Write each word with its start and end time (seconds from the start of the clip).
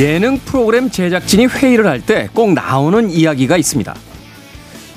예능 0.00 0.38
프로그램 0.38 0.90
제작진이 0.90 1.46
회의를 1.46 1.86
할 1.86 2.00
때 2.00 2.28
꼭 2.32 2.52
나오는 2.54 3.10
이야기가 3.10 3.56
있습니다. 3.56 3.94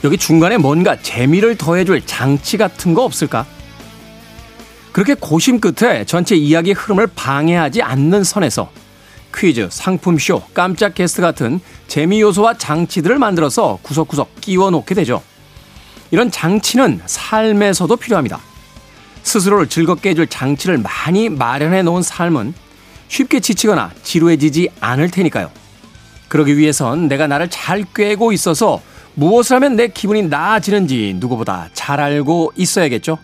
여기 0.04 0.18
중간에 0.18 0.58
뭔가 0.58 0.98
재미를 1.02 1.58
더해줄 1.58 2.06
장치 2.06 2.58
같은 2.58 2.94
거 2.94 3.04
없을까? 3.04 3.46
그렇게 4.92 5.14
고심 5.16 5.60
끝에 5.60 6.06
전체 6.06 6.36
이야기 6.36 6.72
흐름을 6.72 7.08
방해하지 7.16 7.82
않는 7.82 8.24
선에서 8.24 8.70
퀴즈, 9.36 9.68
상품쇼, 9.72 10.44
깜짝 10.54 10.94
게스트 10.94 11.22
같은 11.22 11.60
재미 11.88 12.22
요소와 12.22 12.58
장치들을 12.58 13.18
만들어서 13.18 13.80
구석구석 13.82 14.40
끼워 14.42 14.70
놓게 14.70 14.94
되죠. 14.94 15.24
이런 16.12 16.30
장치는 16.30 17.02
삶에서도 17.06 17.96
필요합니다. 17.96 18.40
스스로를 19.24 19.68
즐겁게 19.68 20.10
해줄 20.12 20.28
장치를 20.28 20.78
많이 20.78 21.30
마련해 21.30 21.82
놓은 21.82 22.04
삶은 22.04 22.54
쉽게 23.08 23.40
지치거나 23.40 23.92
지루해지지 24.04 24.70
않을 24.80 25.12
테니까요. 25.12 25.52
그러기 26.28 26.58
위해선 26.58 27.08
내가 27.08 27.28
나를 27.28 27.50
잘 27.50 27.86
꿰고 27.94 28.32
있어서 28.32 28.82
무엇을 29.16 29.58
하면 29.58 29.76
내 29.76 29.88
기분이 29.88 30.24
나아지는지 30.24 31.16
누구보다 31.20 31.70
잘 31.74 32.00
알고 32.00 32.54
있어야겠죠. 32.56 33.20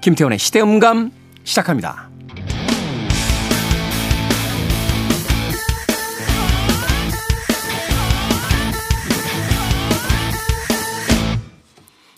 김태원의 0.00 0.38
시대음감 0.38 1.12
시작합니다. 1.44 2.10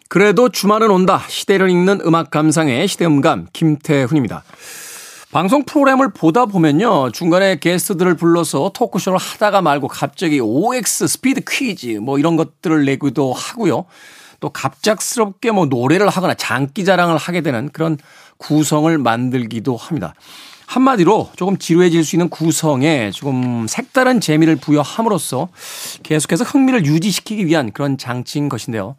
그래도 0.09 0.49
주말은 0.49 0.91
온다. 0.91 1.23
시대를 1.29 1.69
읽는 1.69 2.01
음악 2.05 2.31
감상의 2.31 2.89
시대음감 2.89 3.49
김태훈입니다. 3.53 4.43
방송 5.31 5.65
프로그램을 5.65 6.13
보다 6.15 6.47
보면요. 6.47 7.11
중간에 7.13 7.57
게스트들을 7.57 8.17
불러서 8.17 8.71
토크쇼를 8.73 9.19
하다가 9.19 9.61
말고 9.61 9.87
갑자기 9.89 10.41
OX 10.41 11.07
스피드 11.07 11.43
퀴즈 11.47 11.99
뭐 11.99 12.19
이런 12.19 12.37
것들을 12.37 12.87
내기도 12.87 13.35
하고요. 13.35 13.85
또 14.41 14.49
갑작스럽게 14.49 15.51
뭐 15.51 15.67
노래를 15.67 16.09
하거나 16.09 16.33
장기 16.33 16.87
자랑을 16.87 17.19
하게 17.19 17.43
되는 17.43 17.69
그런 17.71 17.99
구성을 18.39 18.97
만들기도 18.97 19.77
합니다. 19.77 20.15
한마디로 20.67 21.31
조금 21.37 21.59
지루해질 21.59 22.05
수 22.05 22.17
있는 22.17 22.31
구성에 22.31 23.11
조금 23.11 23.67
색다른 23.69 24.21
재미를 24.21 24.57
부여함으로써 24.57 25.49
계속해서 26.05 26.45
흥미를 26.45 26.87
유지시키기 26.87 27.47
위한 27.47 27.73
그런 27.73 27.99
장치인 27.99 28.49
것인데요. 28.49 28.97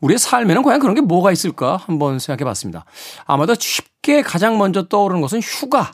우리의 0.00 0.18
삶에는 0.18 0.62
과연 0.62 0.80
그런 0.80 0.94
게 0.94 1.00
뭐가 1.00 1.32
있을까 1.32 1.76
한번 1.76 2.18
생각해 2.18 2.44
봤습니다. 2.44 2.84
아마도 3.26 3.54
쉽게 3.54 4.22
가장 4.22 4.58
먼저 4.58 4.88
떠오르는 4.88 5.20
것은 5.20 5.40
휴가, 5.40 5.92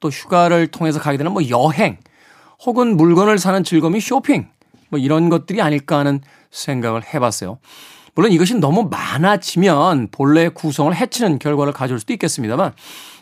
또 0.00 0.08
휴가를 0.08 0.66
통해서 0.68 1.00
가게 1.00 1.16
되는 1.16 1.32
뭐 1.32 1.48
여행, 1.48 1.98
혹은 2.64 2.96
물건을 2.96 3.38
사는 3.38 3.62
즐거움이 3.64 4.00
쇼핑, 4.00 4.48
뭐 4.88 4.98
이런 4.98 5.28
것들이 5.28 5.60
아닐까 5.62 5.98
하는 5.98 6.20
생각을 6.50 7.02
해 7.12 7.18
봤어요. 7.18 7.58
물론 8.14 8.32
이것이 8.32 8.54
너무 8.54 8.88
많아지면 8.90 10.08
본래의 10.10 10.50
구성을 10.50 10.94
해치는 10.94 11.38
결과를 11.38 11.72
가져올 11.72 12.00
수도 12.00 12.12
있겠습니다만, 12.14 12.72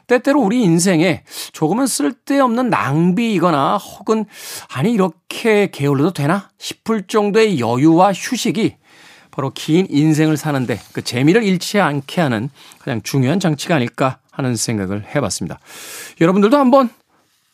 때때로 0.06 0.40
우리 0.40 0.62
인생에 0.62 1.24
조금은 1.52 1.86
쓸데없는 1.86 2.68
낭비이거나 2.68 3.78
혹은 3.78 4.26
아니 4.68 4.92
이렇게 4.92 5.70
게을러도 5.70 6.12
되나 6.12 6.50
싶을 6.58 7.06
정도의 7.06 7.58
여유와 7.58 8.12
휴식이 8.12 8.76
바로 9.34 9.50
긴 9.52 9.86
인생을 9.90 10.36
사는데 10.36 10.80
그 10.92 11.02
재미를 11.02 11.42
잃지 11.42 11.80
않게 11.80 12.20
하는 12.20 12.50
가장 12.78 13.02
중요한 13.02 13.40
장치가 13.40 13.74
아닐까 13.74 14.18
하는 14.30 14.54
생각을 14.54 15.04
해봤습니다. 15.14 15.58
여러분들도 16.20 16.56
한번 16.56 16.88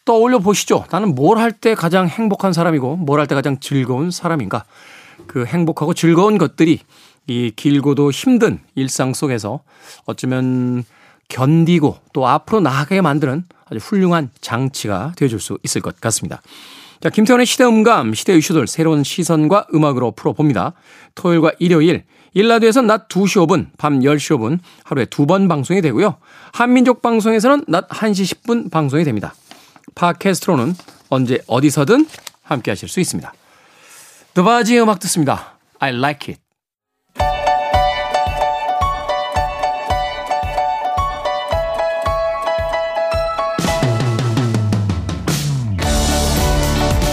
떠올려 0.04 0.38
보시죠. 0.40 0.84
나는 0.90 1.14
뭘 1.14 1.38
할 1.38 1.52
때 1.52 1.74
가장 1.74 2.06
행복한 2.06 2.52
사람이고 2.52 2.96
뭘 2.96 3.18
할 3.18 3.26
때 3.26 3.34
가장 3.34 3.58
즐거운 3.60 4.10
사람인가. 4.10 4.64
그 5.26 5.46
행복하고 5.46 5.94
즐거운 5.94 6.36
것들이 6.36 6.80
이 7.26 7.52
길고도 7.54 8.10
힘든 8.10 8.58
일상 8.74 9.14
속에서 9.14 9.60
어쩌면 10.04 10.84
견디고 11.28 11.98
또 12.12 12.26
앞으로 12.26 12.60
나아가게 12.60 13.00
만드는 13.00 13.44
아주 13.66 13.78
훌륭한 13.78 14.30
장치가 14.40 15.12
되어줄 15.16 15.40
수 15.40 15.58
있을 15.62 15.80
것 15.80 15.98
같습니다. 16.00 16.42
자, 17.00 17.08
김태원의 17.08 17.46
시대 17.46 17.64
음감, 17.64 18.12
시대 18.12 18.36
이슈들 18.36 18.66
새로운 18.66 19.04
시선과 19.04 19.68
음악으로 19.74 20.10
풀어봅니다. 20.10 20.74
토요일과 21.14 21.52
일요일, 21.58 22.04
일라드에서는 22.34 22.86
낮 22.86 23.08
2시 23.08 23.46
5분, 23.46 23.68
밤 23.78 24.00
10시 24.00 24.36
5분 24.36 24.58
하루에 24.84 25.06
두 25.06 25.24
번 25.26 25.48
방송이 25.48 25.80
되고요. 25.80 26.18
한민족 26.52 27.00
방송에서는 27.00 27.64
낮 27.68 27.88
1시 27.88 28.42
10분 28.42 28.70
방송이 28.70 29.04
됩니다. 29.04 29.34
팟캐스트로는 29.94 30.74
언제 31.08 31.38
어디서든 31.46 32.06
함께 32.42 32.70
하실 32.70 32.88
수 32.88 33.00
있습니다. 33.00 33.32
드바지의 34.34 34.82
음악 34.82 35.00
듣습니다. 35.00 35.58
I 35.78 35.94
like 35.96 36.34
it. 36.34 36.49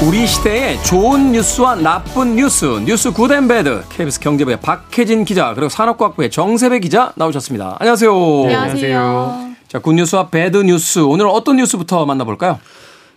우리 0.08 0.26
시대의 0.26 0.82
좋은 0.84 1.34
뉴스와 1.34 1.76
나쁜 1.76 2.36
뉴스, 2.38 2.64
뉴스 2.86 3.12
good 3.12 3.38
and 3.38 3.58
bad, 3.58 3.84
KBS 3.90 4.22
경제부의 4.22 4.62
박혜진 4.62 5.26
기자, 5.26 5.54
그리고 5.54 5.68
산업과학부의 5.68 6.32
정세배 6.32 6.80
기자 6.80 7.12
나오셨습니다. 7.18 7.76
안녕하세요. 7.80 8.14
안녕하세요. 8.46 9.52
자, 9.68 9.80
good 9.80 10.00
news와 10.00 10.30
bad 10.30 10.58
news. 10.64 11.00
오늘 11.00 11.28
어떤 11.28 11.58
뉴스부터 11.58 12.06
만나볼까요? 12.06 12.58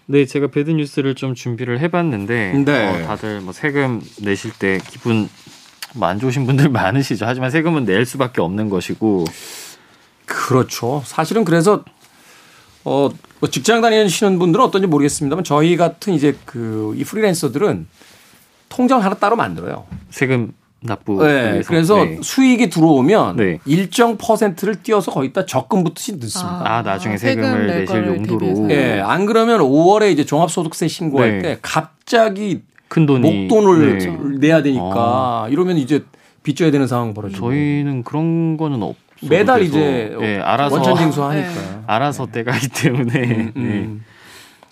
네, 0.06 0.26
제가 0.26 0.48
bad 0.48 0.70
news를 0.72 1.14
좀 1.14 1.36
준비를 1.36 1.78
해봤는데, 1.78 2.54
네. 2.64 2.88
어, 3.04 3.06
다들 3.06 3.40
뭐 3.40 3.52
세금 3.52 4.00
내실 4.20 4.50
때 4.58 4.80
기분 4.90 5.28
뭐 5.94 6.08
안 6.08 6.18
좋으신 6.18 6.44
분들 6.44 6.70
많으시죠. 6.70 7.24
하지만 7.24 7.52
세금은 7.52 7.84
낼 7.84 8.04
수밖에 8.04 8.40
없는 8.40 8.68
것이고, 8.68 9.26
그렇죠. 10.26 11.02
사실은 11.04 11.44
그래서 11.44 11.84
어, 12.84 13.08
뭐 13.40 13.50
직장 13.50 13.80
다니시는 13.80 14.38
분들은 14.38 14.64
어떤지 14.64 14.86
모르겠습니다만 14.86 15.44
저희 15.44 15.76
같은 15.76 16.14
이제 16.14 16.36
그 16.44 16.94
이 16.96 17.04
프리랜서들은 17.04 17.86
통장을 18.68 19.04
하나 19.04 19.14
따로 19.16 19.36
만들어요. 19.36 19.84
세금 20.10 20.52
납부. 20.82 21.22
네. 21.22 21.52
위해서. 21.52 21.68
그래서 21.68 22.04
네. 22.04 22.18
수익이 22.22 22.70
들어오면 22.70 23.36
네. 23.36 23.58
일정 23.66 24.16
퍼센트를 24.16 24.82
띄어서 24.82 25.10
거기다 25.12 25.44
적금 25.44 25.84
붙듯이 25.84 26.12
넣습니다. 26.16 26.62
아, 26.64 26.82
나중에 26.82 27.16
세금을 27.18 27.66
내실 27.66 28.06
용도로. 28.06 28.70
예, 28.70 29.00
안 29.04 29.26
그러면 29.26 29.60
5월에 29.60 30.10
이제 30.12 30.24
종합소득세 30.24 30.88
신고할 30.88 31.38
네. 31.38 31.42
때 31.42 31.58
갑자기 31.60 32.62
큰 32.88 33.04
돈이. 33.06 33.48
목돈을 33.48 33.98
네. 33.98 34.38
내야 34.38 34.62
되니까 34.62 35.48
이러면 35.50 35.76
이제 35.76 36.04
빚져야 36.42 36.70
되는 36.70 36.86
상황 36.86 37.12
벌어지고 37.12 37.50
저희는 37.50 38.02
그런 38.04 38.56
거는 38.56 38.82
없. 38.82 38.96
매달 39.28 39.62
이제 39.62 40.16
예, 40.20 40.38
알아서 40.40 40.76
원천 40.76 40.96
징수하니까. 40.96 41.48
네. 41.52 41.78
알아서 41.86 42.26
때가 42.26 42.52
기 42.52 42.68
때문에 42.68 43.12
음, 43.20 43.52
네. 43.54 43.60
음. 43.60 44.04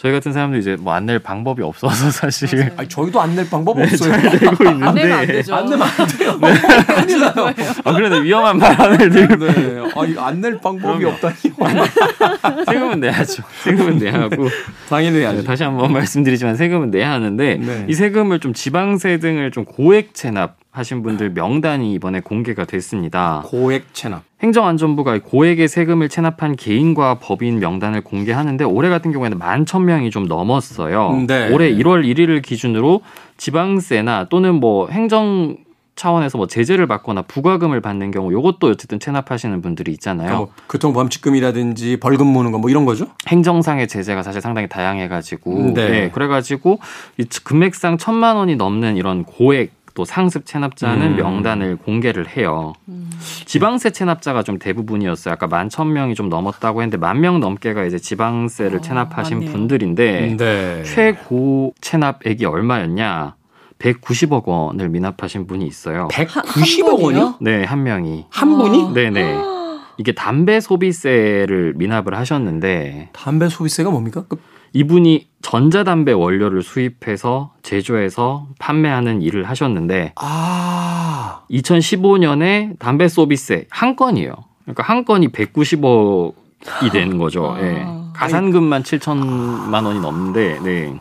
저희 0.00 0.12
같은 0.12 0.32
사람도 0.32 0.59
이제 0.59 0.76
뭐 0.78 0.94
안 0.94 1.06
낼 1.06 1.19
방법이 1.19 1.60
없어서 1.62 2.09
사실. 2.14 2.70
아니, 2.76 2.88
저희도 2.88 3.20
안 3.20 3.34
낼 3.34 3.50
방법 3.50 3.76
네, 3.78 3.82
없어요. 3.82 4.12
잘 4.12 4.38
되고 4.38 4.64
있는데 4.70 4.87
안 4.87 4.94
내면 4.94 5.19
안 5.19 5.26
되죠. 5.26 5.54
안 5.56 5.66
내면 5.69 5.82
안 5.98 6.06
돼요. 6.06 6.38
큰일 6.38 7.20
나요. 7.20 7.53
아 7.84 7.92
그런데 7.92 8.22
위험한 8.22 8.58
발언을 8.60 9.10
들고 9.10 9.37
네. 9.47 9.82
아니, 9.97 10.16
안낼 10.19 10.58
방법이. 10.58 11.04
없다니. 11.04 11.34
세금은 12.66 13.00
내야죠. 13.00 13.43
세금은 13.64 13.99
내야 13.99 14.14
하고 14.14 14.49
당연히 14.88 15.17
네, 15.19 15.22
해야죠. 15.22 15.43
다시 15.43 15.64
한번 15.64 15.93
말씀드리지만 15.93 16.55
세금은 16.55 16.90
내야 16.93 17.11
하는데 17.11 17.56
네. 17.56 17.87
이 17.88 17.94
세금을 17.94 18.38
좀 18.38 18.52
지방세 18.55 19.19
등을 19.19 19.50
좀 19.50 19.64
고액 19.64 20.14
체납 20.14 20.56
하신 20.70 21.03
분들 21.03 21.31
명단이 21.31 21.93
이번에 21.94 22.20
공개가 22.20 22.65
됐습니다. 22.65 23.43
고액 23.47 23.94
체납. 23.94 24.23
행정안전부가 24.43 25.17
이 25.17 25.19
고액의 25.20 25.67
세금을 25.67 26.09
체납한 26.09 26.55
개인과 26.56 27.19
법인 27.20 27.59
명단을 27.59 28.03
공개하는데 28.03 28.65
올해 28.65 28.88
같은 28.88 29.11
경우에는 29.12 29.38
만 29.38 29.65
천 29.67 29.85
명이 29.87 30.11
좀 30.11 30.26
넘었어요. 30.26 31.11
음, 31.11 31.26
네. 31.26 31.50
올해 31.53 31.70
1월 31.73 32.05
1일을 32.05 32.43
기준으로 32.43 33.00
지방세나 33.37 34.26
또는 34.31 34.55
뭐 34.55 34.88
행정 34.88 35.56
차원에서 35.97 36.38
뭐 36.38 36.47
제재를 36.47 36.87
받거나 36.87 37.23
부과금을 37.23 37.81
받는 37.81 38.12
경우 38.12 38.32
요것도 38.32 38.69
어쨌든 38.69 39.00
체납하시는 39.00 39.61
분들이 39.62 39.91
있잖아요. 39.93 40.26
그러니까 40.29 40.38
뭐 40.38 40.53
교통 40.69 40.93
범칙금이라든지 40.93 41.97
벌금 41.99 42.29
무는 42.29 42.53
거 42.53 42.59
뭐 42.59 42.70
이런 42.70 42.85
거죠? 42.85 43.09
행정상의 43.26 43.88
제재가 43.88 44.23
사실 44.23 44.41
상당히 44.41 44.69
다양해가지고 44.69 45.73
네. 45.75 45.88
네. 45.88 46.11
그래가지고 46.11 46.79
이 47.19 47.25
금액상 47.43 47.99
천만 47.99 48.37
원이 48.37 48.55
넘는 48.55 48.97
이런 48.97 49.25
고액 49.25 49.73
또 49.98 50.04
상습 50.04 50.46
체납자는 50.46 51.02
음. 51.08 51.16
명단을 51.16 51.74
공개를 51.74 52.28
해요. 52.36 52.72
지방세 53.46 53.90
체납자가 53.90 54.44
좀 54.44 54.60
대부분이었어요. 54.60 55.34
아까 55.34 55.48
만 55.48 55.68
천 55.68 55.92
명이 55.92 56.14
좀 56.14 56.28
넘었다고 56.28 56.82
했는데 56.82 56.96
만 56.98 57.18
명 57.20 57.40
넘게가 57.40 57.84
이제 57.84 57.98
지방세를 57.98 58.78
어, 58.78 58.80
체납하신 58.80 59.38
많네요. 59.38 59.50
분들인데 59.52 60.36
네. 60.38 60.82
최고 60.84 61.74
체납액이 61.80 62.44
얼마였냐? 62.44 63.34
190억 63.80 64.44
원을 64.44 64.88
미납하신 64.88 65.48
분이 65.48 65.66
있어요. 65.66 66.06
190억 66.12 67.00
원이요? 67.02 67.34
네, 67.40 67.64
한 67.64 67.82
명이. 67.82 68.26
한 68.30 68.56
분이? 68.56 68.92
네 68.94 69.10
네. 69.10 69.36
이게 69.96 70.12
담배 70.12 70.60
소비세를 70.60 71.72
미납을 71.74 72.14
하셨는데 72.16 73.08
담배 73.12 73.48
소비세가 73.48 73.90
뭡니까? 73.90 74.22
그 74.28 74.40
이분이 74.74 75.26
전자담배 75.48 76.12
원료를 76.12 76.62
수입해서 76.62 77.54
제조해서 77.62 78.48
판매하는 78.58 79.22
일을 79.22 79.44
하셨는데 79.44 80.12
아. 80.16 81.40
2015년에 81.50 82.78
담배 82.78 83.08
소비세 83.08 83.66
한 83.70 83.96
건이에요. 83.96 84.34
그러니까 84.64 84.82
한 84.82 85.06
건이 85.06 85.28
190억이 85.28 86.92
되는 86.92 87.16
거죠. 87.16 87.54
아. 87.56 87.62
예. 87.62 87.86
가산금만 88.12 88.82
7천만 88.82 89.86
원이 89.86 90.00
넘는데, 90.00 90.58
네. 90.62 91.00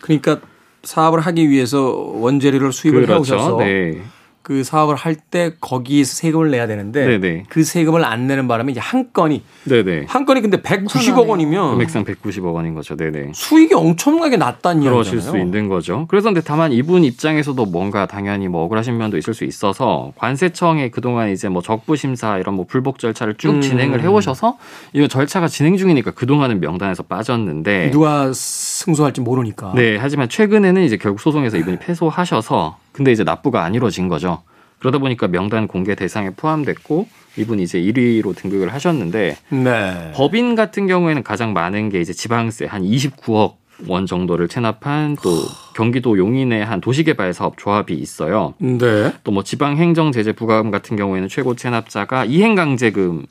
그러니까 0.00 0.40
사업을 0.82 1.20
하기 1.20 1.48
위해서 1.48 1.80
원재료를 1.80 2.72
수입을 2.72 3.08
해오셔서 3.08 3.56
네. 3.58 4.02
그 4.46 4.62
사업을 4.62 4.94
할 4.94 5.16
때 5.28 5.54
거기에서 5.60 6.14
세금을 6.14 6.52
내야 6.52 6.68
되는데 6.68 7.04
네네. 7.04 7.44
그 7.48 7.64
세금을 7.64 8.04
안 8.04 8.28
내는 8.28 8.46
바람에 8.46 8.70
이제 8.70 8.78
한 8.78 9.12
건이 9.12 9.42
네네. 9.64 10.04
한 10.06 10.24
건이 10.24 10.40
근데 10.40 10.58
190억 10.58 11.26
원이면 11.26 11.72
금액상 11.72 12.04
190억 12.04 12.54
원인 12.54 12.74
거죠. 12.74 12.94
네네. 12.94 13.32
수익이 13.34 13.74
엄청나게 13.74 14.36
낮다는 14.36 14.84
그러실 14.84 15.14
이야기잖아요. 15.14 15.20
수 15.32 15.44
있는 15.44 15.68
거죠. 15.68 16.06
그래서 16.08 16.28
근데 16.28 16.42
다만 16.42 16.70
이분 16.70 17.02
입장에서도 17.02 17.64
뭔가 17.66 18.06
당연히 18.06 18.46
뭐 18.46 18.62
억울하신 18.62 18.96
면도 18.96 19.18
있을 19.18 19.34
수 19.34 19.42
있어서 19.42 20.12
관세청에 20.14 20.90
그동안 20.90 21.30
이제 21.30 21.48
뭐 21.48 21.60
적부 21.60 21.96
심사 21.96 22.38
이런 22.38 22.54
뭐 22.54 22.66
불복 22.68 23.00
절차를 23.00 23.34
쭉 23.38 23.50
음. 23.50 23.60
진행을 23.60 24.00
해 24.02 24.06
오셔서 24.06 24.58
이거 24.92 25.08
절차가 25.08 25.48
진행 25.48 25.76
중이니까 25.76 26.12
그동안은 26.12 26.60
명단에서 26.60 27.02
빠졌는데 27.02 27.90
누가 27.90 28.30
승소할지 28.32 29.22
모르니까. 29.22 29.72
네, 29.74 29.96
하지만 29.96 30.28
최근에는 30.28 30.84
이제 30.84 30.96
결국 30.96 31.20
소송에서 31.20 31.56
이분이 31.56 31.78
패소하셔서 31.80 32.76
근데 32.96 33.12
이제 33.12 33.24
납부가 33.24 33.62
안 33.62 33.74
이루어진 33.74 34.08
거죠. 34.08 34.42
그러다 34.78 34.96
보니까 34.98 35.28
명단 35.28 35.68
공개 35.68 35.94
대상에 35.94 36.30
포함됐고 36.30 37.06
이분이 37.36 37.62
이제 37.62 37.78
1위로 37.78 38.34
등극을 38.34 38.72
하셨는데 38.72 39.36
네. 39.50 40.12
법인 40.14 40.54
같은 40.54 40.86
경우에는 40.86 41.22
가장 41.22 41.52
많은 41.52 41.90
게 41.90 42.00
이제 42.00 42.14
지방세 42.14 42.64
한 42.64 42.82
29억 42.82 43.56
원 43.88 44.06
정도를 44.06 44.48
체납한 44.48 45.16
또 45.22 45.42
경기도 45.74 46.16
용인의 46.16 46.64
한 46.64 46.80
도시개발 46.80 47.34
사업 47.34 47.58
조합이 47.58 47.92
있어요. 47.92 48.54
네. 48.58 49.12
또 49.24 49.32
뭐 49.32 49.42
지방행정 49.42 50.12
제재 50.12 50.32
부과금 50.32 50.70
같은 50.70 50.96
경우에는 50.96 51.28
최고 51.28 51.54
체납자가 51.54 52.24
이행강제금 52.24 53.26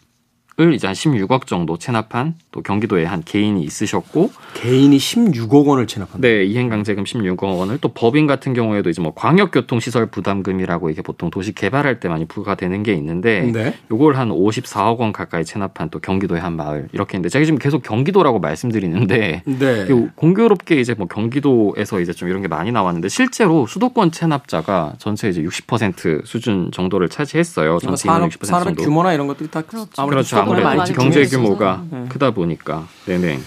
을 0.58 0.74
이제 0.74 0.88
한 0.88 0.94
16억 0.94 1.48
정도 1.48 1.78
체납한 1.78 2.36
또 2.52 2.62
경기도에 2.62 3.04
한 3.04 3.22
개인이 3.26 3.62
있으셨고 3.62 4.32
개인이 4.54 4.96
16억 4.96 5.66
원을 5.66 5.86
체납한다. 5.86 6.26
네, 6.26 6.46
이행강제금 6.46 7.04
16억 7.04 7.60
원을 7.60 7.78
또 7.82 7.90
법인 7.90 8.26
같은 8.26 8.54
경우에도 8.54 8.90
이제 8.90 9.02
뭐 9.02 9.14
광역교통시설 9.14 10.06
부담금이라고 10.06 10.90
이게 10.90 11.02
보통 11.02 11.30
도시 11.30 11.52
개발할 11.52 12.00
때 12.00 12.08
많이 12.08 12.24
부과되는 12.24 12.84
게 12.84 12.94
있는데 12.94 13.52
네. 13.52 13.74
요걸 13.92 14.16
한 14.16 14.30
54억 14.30 15.00
원 15.00 15.12
가까이 15.12 15.44
체납한 15.44 15.90
또 15.90 16.00
경기도의 16.00 16.40
한 16.40 16.56
마을 16.56 16.88
이렇게 16.94 17.18
있는데 17.18 17.28
제가 17.28 17.44
지금 17.44 17.60
계속 17.60 17.84
경기도라고 17.84 18.40
말씀드리는데 18.40 19.44
네. 19.46 19.88
공교롭게 20.16 20.80
이제 20.80 20.94
뭐 20.94 21.08
경기도에서 21.08 22.00
이제 22.00 22.14
좀 22.14 22.30
이런 22.30 22.42
게 22.42 22.48
많이 22.48 22.72
나왔는데 22.72 23.10
실제로 23.10 23.68
수도권 23.68 24.14
체납자가 24.14 24.94
전체 25.00 25.28
이제 25.28 25.44
60% 25.44 26.26
수준 26.26 26.72
정도를 26.72 27.10
차지했어요. 27.10 27.80
전체 27.80 28.08
산업 28.08 28.30
60% 28.30 28.46
산업의 28.46 28.66
정도. 28.68 28.84
규모나 28.84 29.12
이런 29.12 29.28
것들이 29.28 29.52
다 29.52 29.62
그렇죠. 29.62 29.90
아무래도 29.98 30.24
그렇죠. 30.24 30.45
아무래도 30.46 30.68
많이 30.78 30.94
경제 30.94 31.26
규모가 31.26 31.84
네. 31.90 32.06
크다 32.10 32.32
보니까. 32.32 32.88
네네. 33.06 33.40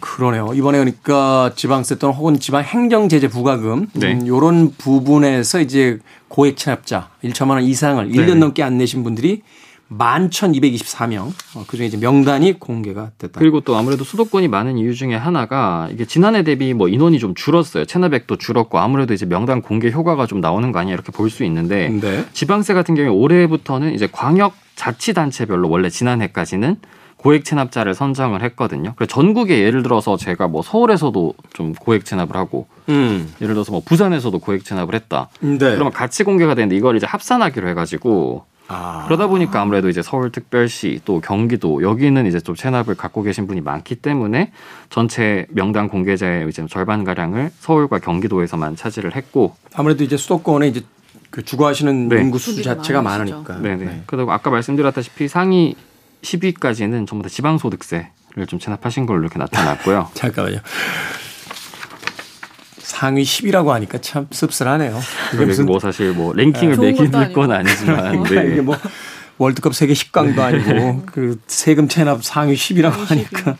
그러네요. 0.00 0.50
이번에 0.54 0.78
그러니까 0.78 1.52
지방세 1.54 1.96
또는 1.96 2.14
혹은 2.14 2.40
지방 2.40 2.62
행정 2.64 3.08
제재 3.08 3.28
부과금 3.28 3.86
네. 3.92 4.14
음, 4.14 4.26
요런 4.26 4.72
부분에서 4.76 5.60
이제 5.60 5.98
고액 6.28 6.56
체납자 6.56 7.10
1천만 7.22 7.50
원 7.50 7.62
이상을 7.62 8.06
일 8.14 8.26
네. 8.26 8.32
1년 8.32 8.38
넘게 8.38 8.62
안 8.64 8.78
내신 8.78 9.04
분들이 9.04 9.42
11,224명. 9.90 11.32
어, 11.54 11.64
그중에 11.66 11.86
이제 11.86 11.96
명단이 11.98 12.58
공개가 12.58 13.10
됐다. 13.18 13.38
그리고 13.38 13.60
또 13.60 13.76
아무래도 13.76 14.04
수도권이 14.04 14.48
많은 14.48 14.78
이유 14.78 14.94
중에 14.94 15.14
하나가 15.14 15.88
이게 15.92 16.04
지난해 16.04 16.42
대비 16.42 16.72
뭐 16.74 16.88
인원이 16.88 17.18
좀 17.18 17.34
줄었어요. 17.34 17.84
체납액도 17.84 18.36
줄었고 18.36 18.78
아무래도 18.78 19.14
이제 19.14 19.26
명단 19.26 19.60
공개 19.62 19.90
효과가 19.90 20.26
좀 20.26 20.40
나오는 20.40 20.72
거 20.72 20.78
아니야 20.78 20.94
이렇게 20.94 21.12
볼 21.12 21.28
수 21.32 21.44
있는데 21.44 21.88
네. 21.88 22.24
지방세 22.34 22.74
같은 22.74 22.94
경우에 22.94 23.08
올해부터는 23.10 23.94
이제 23.94 24.06
광역 24.10 24.54
자치단체별로 24.76 25.68
원래 25.68 25.88
지난해까지는 25.88 26.76
고액 27.16 27.44
체납자를 27.44 27.94
선정을 27.94 28.42
했거든요. 28.42 28.94
그래서 28.96 29.12
전국에 29.12 29.62
예를 29.62 29.82
들어서 29.82 30.16
제가 30.16 30.48
뭐 30.48 30.60
서울에서도 30.60 31.34
좀 31.52 31.72
고액 31.72 32.04
체납을 32.04 32.34
하고 32.34 32.66
음. 32.88 33.32
예를 33.40 33.54
들어서 33.54 33.70
뭐 33.70 33.80
부산에서도 33.84 34.36
고액 34.40 34.64
체납을 34.64 34.94
했다. 34.94 35.28
네. 35.40 35.58
그러면 35.58 35.92
같이 35.92 36.24
공개가 36.24 36.54
되는데 36.54 36.76
이걸 36.76 36.96
이제 36.96 37.06
합산하기로 37.06 37.68
해가지고 37.68 38.44
아. 38.68 39.04
그러다 39.06 39.26
보니까 39.26 39.60
아무래도 39.60 39.88
이제 39.88 40.02
서울특별시 40.02 41.00
또 41.04 41.20
경기도 41.20 41.82
여기는 41.82 42.26
이제 42.26 42.40
좀 42.40 42.54
체납을 42.54 42.96
갖고 42.96 43.22
계신 43.22 43.46
분이 43.46 43.60
많기 43.60 43.96
때문에 43.96 44.50
전체 44.88 45.46
명단 45.50 45.88
공개자의 45.88 46.48
이제 46.48 46.64
절반 46.68 47.04
가량을 47.04 47.50
서울과 47.60 47.98
경기도에서만 47.98 48.76
차지를 48.76 49.14
했고 49.14 49.54
아무래도 49.74 50.02
이제 50.04 50.16
수도권에 50.16 50.68
이제 50.68 50.82
그 51.32 51.42
주거하시는 51.42 52.08
네. 52.08 52.20
인구 52.20 52.38
수 52.38 52.62
자체가 52.62 53.00
많으시죠. 53.02 53.42
많으니까. 53.42 53.58
네네. 53.58 54.02
그리고 54.06 54.30
아까 54.30 54.50
말씀드렸다시피 54.50 55.28
상위 55.28 55.74
10위까지는 56.20 57.08
전부 57.08 57.22
다 57.22 57.30
지방소득세를 57.30 58.46
좀 58.46 58.58
체납하신 58.58 59.06
걸로 59.06 59.22
이렇게 59.22 59.38
나타났고요. 59.38 60.10
잠깐만요. 60.14 60.58
상위 62.78 63.22
10이라고 63.22 63.68
하니까 63.68 63.98
참 63.98 64.26
씁쓸하네요. 64.30 64.90
이게 65.28 65.30
그리고 65.30 65.46
무슨 65.46 65.66
뭐 65.66 65.80
사실 65.80 66.12
뭐 66.12 66.34
랭킹을 66.34 66.76
매길 66.76 67.10
것도 67.10 67.32
건. 67.32 67.50
아니지만 67.50 68.26
이게 68.26 68.34
네. 68.34 68.60
뭐 68.60 68.76
월드컵 69.38 69.74
세계 69.74 69.94
10강도 69.94 70.38
아니고 70.38 71.04
그 71.06 71.40
세금 71.46 71.88
체납 71.88 72.22
상위 72.22 72.54
10이라고 72.54 72.92
하니까 73.08 73.56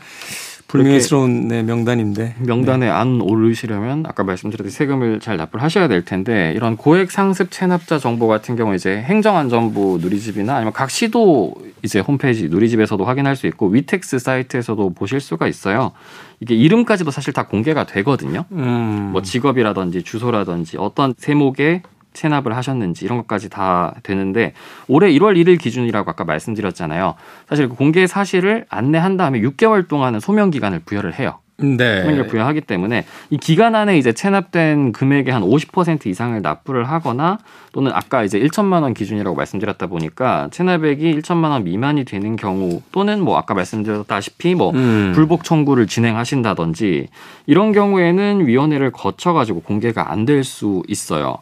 불명예스러운 0.72 1.48
네, 1.48 1.62
명단인데. 1.62 2.36
명단에 2.38 2.88
안 2.88 3.20
오르시려면 3.20 4.04
아까 4.06 4.24
말씀드렸듯이 4.24 4.74
세금을 4.74 5.20
잘 5.20 5.36
납부를 5.36 5.62
하셔야 5.62 5.86
될 5.86 6.02
텐데 6.02 6.54
이런 6.56 6.78
고액 6.78 7.10
상습 7.10 7.50
체납자 7.50 7.98
정보 7.98 8.26
같은 8.26 8.56
경우 8.56 8.74
이제 8.74 8.96
행정안전부 9.02 9.98
누리집이나 10.00 10.54
아니면 10.54 10.72
각 10.72 10.90
시도 10.90 11.54
이제 11.82 12.00
홈페이지 12.00 12.48
누리집에서도 12.48 13.04
확인할 13.04 13.36
수 13.36 13.46
있고 13.48 13.69
위텍스 13.69 14.19
사이트에서도 14.19 14.94
보실 14.94 15.20
수가 15.20 15.46
있어요. 15.46 15.92
이게 16.40 16.54
이름까지도 16.54 17.10
사실 17.10 17.34
다 17.34 17.46
공개가 17.46 17.84
되거든요. 17.84 18.46
음. 18.52 19.10
뭐 19.12 19.20
직업이라든지 19.20 20.02
주소라든지 20.02 20.79
어떤 20.79 21.14
세목에 21.19 21.82
체납을 22.14 22.56
하셨는지 22.56 23.04
이런 23.04 23.19
것까지 23.19 23.48
다 23.48 23.94
되는데 24.02 24.52
올해 24.88 25.10
1월 25.12 25.36
1일 25.36 25.58
기준이라고 25.60 26.10
아까 26.10 26.24
말씀드렸잖아요. 26.24 27.14
사실 27.48 27.69
그 27.69 27.74
공개 27.74 28.06
사실을 28.06 28.66
안내한 28.69 29.16
다음에 29.16 29.40
6개월 29.40 29.88
동안은 29.88 30.20
소명 30.20 30.50
기간을 30.50 30.81
부여를 30.84 31.19
해요. 31.19 31.38
네. 31.58 32.02
소명을 32.02 32.26
부여하기 32.26 32.62
때문에 32.62 33.04
이 33.31 33.36
기간 33.36 33.76
안에 33.76 33.96
이제 33.96 34.12
체납된 34.12 34.90
금액의 34.92 35.32
한 35.32 35.42
50% 35.42 36.06
이상을 36.06 36.40
납부를 36.42 36.88
하거나 36.90 37.38
또는 37.72 37.92
아까 37.94 38.24
이제 38.24 38.40
1천만 38.40 38.82
원 38.82 38.94
기준이라고 38.94 39.36
말씀드렸다 39.36 39.86
보니까 39.86 40.48
체납액이 40.50 41.20
1천만 41.20 41.50
원 41.50 41.62
미만이 41.62 42.04
되는 42.04 42.34
경우 42.34 42.81
또는 42.90 43.20
뭐 43.20 43.36
아까 43.36 43.54
말씀드렸다시피 43.54 44.56
뭐 44.56 44.72
음. 44.72 45.12
불복 45.14 45.44
청구를 45.44 45.86
진행하신다든지 45.86 47.08
이런 47.46 47.70
경우에는 47.72 48.46
위원회를 48.46 48.90
거쳐 48.90 49.32
가지고 49.32 49.60
공개가 49.60 50.10
안 50.10 50.24
될 50.24 50.42
수 50.42 50.82
있어요. 50.88 51.36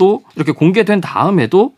또 0.00 0.22
이렇게 0.34 0.52
공개된 0.52 1.02
다음에도 1.02 1.74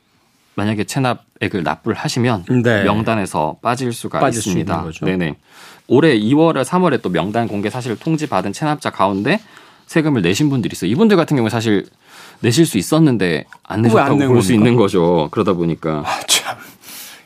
만약에 0.54 0.84
체납액을 0.84 1.64
납부를 1.64 1.96
하시면 1.96 2.44
네. 2.62 2.84
명단에서 2.84 3.56
빠질 3.60 3.92
수가 3.92 4.20
빠질 4.20 4.40
수 4.40 4.50
있습니다. 4.50 4.80
거죠. 4.80 5.04
네네. 5.04 5.34
올해 5.88 6.16
2월에 6.16 6.64
3월에 6.64 7.02
또 7.02 7.08
명단 7.08 7.48
공개 7.48 7.68
사실을 7.68 7.96
통지받은 7.98 8.52
체납자 8.52 8.90
가운데 8.90 9.40
세금을 9.88 10.22
내신 10.22 10.50
분들이 10.50 10.70
있어요. 10.72 10.88
이분들 10.92 11.16
같은 11.16 11.36
경우에 11.36 11.50
사실 11.50 11.84
내실 12.38 12.64
수 12.64 12.78
있었는데 12.78 13.46
안 13.64 13.82
내셨다고 13.82 14.14
낸볼 14.14 14.40
수? 14.40 14.52
있는 14.52 14.76
거죠. 14.76 15.26
그러다 15.32 15.54
보니까 15.54 16.04
아, 16.06 16.20
참. 16.28 16.56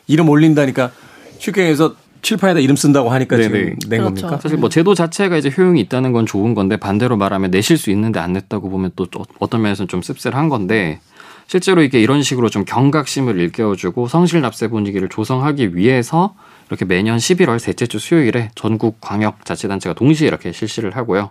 이름 0.06 0.30
올린다니까 0.30 0.92
쉽게 1.38 1.66
해서 1.66 1.94
칠판에다 2.22 2.60
이름 2.60 2.76
쓴다고 2.76 3.10
하니까 3.10 3.36
네네. 3.36 3.48
지금 3.48 3.76
낸 3.88 4.00
그렇죠. 4.00 4.22
겁니까? 4.22 4.40
사실 4.42 4.58
뭐 4.58 4.68
제도 4.68 4.94
자체가 4.94 5.36
이제 5.36 5.50
효용이 5.56 5.80
있다는 5.82 6.12
건 6.12 6.26
좋은 6.26 6.54
건데 6.54 6.76
반대로 6.76 7.16
말하면 7.16 7.50
내실 7.50 7.76
수 7.76 7.90
있는데 7.90 8.20
안 8.20 8.32
냈다고 8.32 8.70
보면 8.70 8.92
또 8.96 9.06
어떤 9.38 9.62
면에서는 9.62 9.88
좀 9.88 10.02
씁쓸한 10.02 10.48
건데 10.48 11.00
실제로 11.46 11.82
이게 11.82 12.00
이런 12.00 12.22
식으로 12.22 12.48
좀 12.48 12.64
경각심을 12.64 13.38
일깨워주고 13.38 14.08
성실 14.08 14.40
납세 14.40 14.68
분위기를 14.68 15.08
조성하기 15.08 15.76
위해서 15.76 16.34
이렇게 16.68 16.84
매년 16.84 17.18
11월 17.18 17.58
셋째 17.58 17.86
주 17.86 17.98
수요일에 17.98 18.50
전국 18.54 19.00
광역 19.00 19.44
자치단체가 19.44 19.94
동시에 19.94 20.26
이렇게 20.26 20.50
실시를 20.50 20.96
하고요. 20.96 21.30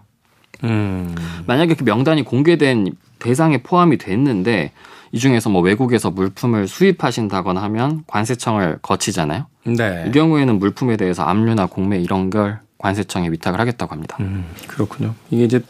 음. 0.64 1.14
만약에 1.46 1.74
그 1.74 1.84
명단이 1.84 2.24
공개된 2.24 2.94
대상에 3.20 3.62
포함이 3.62 3.98
됐는데 3.98 4.72
이 5.16 5.20
중에서 5.20 5.50
뭐 5.50 5.62
외국에서 5.62 6.12
물품을 6.12 6.68
수입하신다거나 6.68 7.64
하면 7.64 8.04
관세청을 8.06 8.80
거치잖아요. 8.82 9.46
네. 9.64 10.04
이 10.10 10.12
경우에는 10.12 10.60
물품에 10.60 10.98
대해서 10.98 11.24
압류나 11.24 11.68
공매 11.68 12.00
이런 12.00 12.30
걸 12.30 12.60
관세청에 12.80 13.30
위탁을 13.30 13.58
하겠다고 13.58 13.94
합니다. 13.94 14.18
음, 14.20 14.46
그렇군요. 14.68 15.16
이게 15.32 15.46
이제 15.46 15.62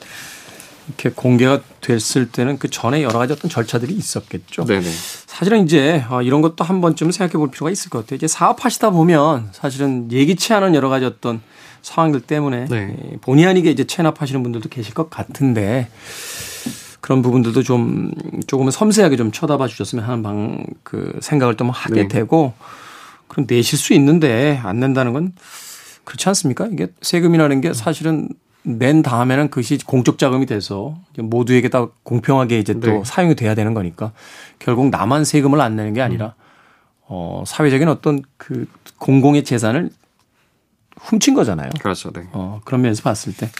이렇게 0.87 1.11
공개가 1.11 1.61
됐을 1.79 2.31
때는 2.31 2.57
그 2.57 2.71
전에 2.71 3.03
여러 3.03 3.19
가지 3.19 3.33
어떤 3.33 3.51
절차들이 3.51 3.93
있었겠죠. 3.93 4.65
네네. 4.65 4.89
사실은 5.27 5.63
이제 5.63 6.03
어, 6.09 6.23
이런 6.23 6.41
것도 6.41 6.63
한 6.63 6.81
번쯤 6.81 7.11
생각해 7.11 7.33
볼 7.33 7.51
필요가 7.51 7.69
있을 7.69 7.91
것 7.91 7.99
같아요. 7.99 8.15
이제 8.15 8.27
사업하시다 8.27 8.89
보면 8.89 9.49
사실은 9.51 10.11
예기치 10.11 10.55
않은 10.55 10.73
여러 10.73 10.89
가지 10.89 11.05
어떤 11.05 11.43
상황들 11.83 12.21
때문에 12.21 12.65
네. 12.65 12.97
본의 13.21 13.45
아니게 13.45 13.69
이제 13.69 13.83
체납하시는 13.83 14.41
분들도 14.41 14.69
계실 14.69 14.95
것 14.95 15.11
같은데 15.11 15.87
그런 17.05 17.21
부분들도 17.21 17.61
좀 17.61 18.09
조금은 18.47 18.71
섬세하게 18.71 19.15
좀 19.15 19.31
쳐다봐 19.31 19.67
주셨으면 19.67 20.03
하는 20.03 20.23
방 20.23 20.65
그 20.81 21.19
생각을 21.21 21.55
또 21.55 21.69
하게 21.69 22.01
네. 22.03 22.07
되고 22.07 22.53
그럼 23.27 23.45
내실 23.45 23.77
수 23.77 23.93
있는데 23.93 24.59
안 24.63 24.79
낸다는 24.79 25.13
건 25.13 25.33
그렇지 26.03 26.27
않습니까? 26.29 26.65
이게 26.65 26.87
세금이라는 27.03 27.61
게 27.61 27.73
사실은 27.73 28.29
낸 28.63 29.03
다음에는 29.03 29.51
그것이 29.51 29.77
공적 29.85 30.17
자금이 30.17 30.47
돼서 30.47 30.97
모두에게 31.15 31.69
다 31.69 31.89
공평하게 32.01 32.57
이제 32.57 32.73
또 32.73 32.87
네. 32.87 33.01
사용이 33.05 33.35
돼야 33.35 33.53
되는 33.53 33.75
거니까 33.75 34.11
결국 34.57 34.89
나만 34.89 35.25
세금을 35.25 35.61
안 35.61 35.75
내는 35.75 35.93
게 35.93 36.01
아니라 36.01 36.33
어 37.07 37.43
사회적인 37.45 37.87
어떤 37.87 38.23
그 38.37 38.65
공공의 38.97 39.43
재산을 39.43 39.91
훔친 41.01 41.35
거잖아요. 41.35 41.69
그렇죠. 41.79 42.11
네. 42.11 42.23
어, 42.31 42.61
그런 42.65 42.81
면에서 42.81 43.03
봤을 43.03 43.31
때 43.35 43.51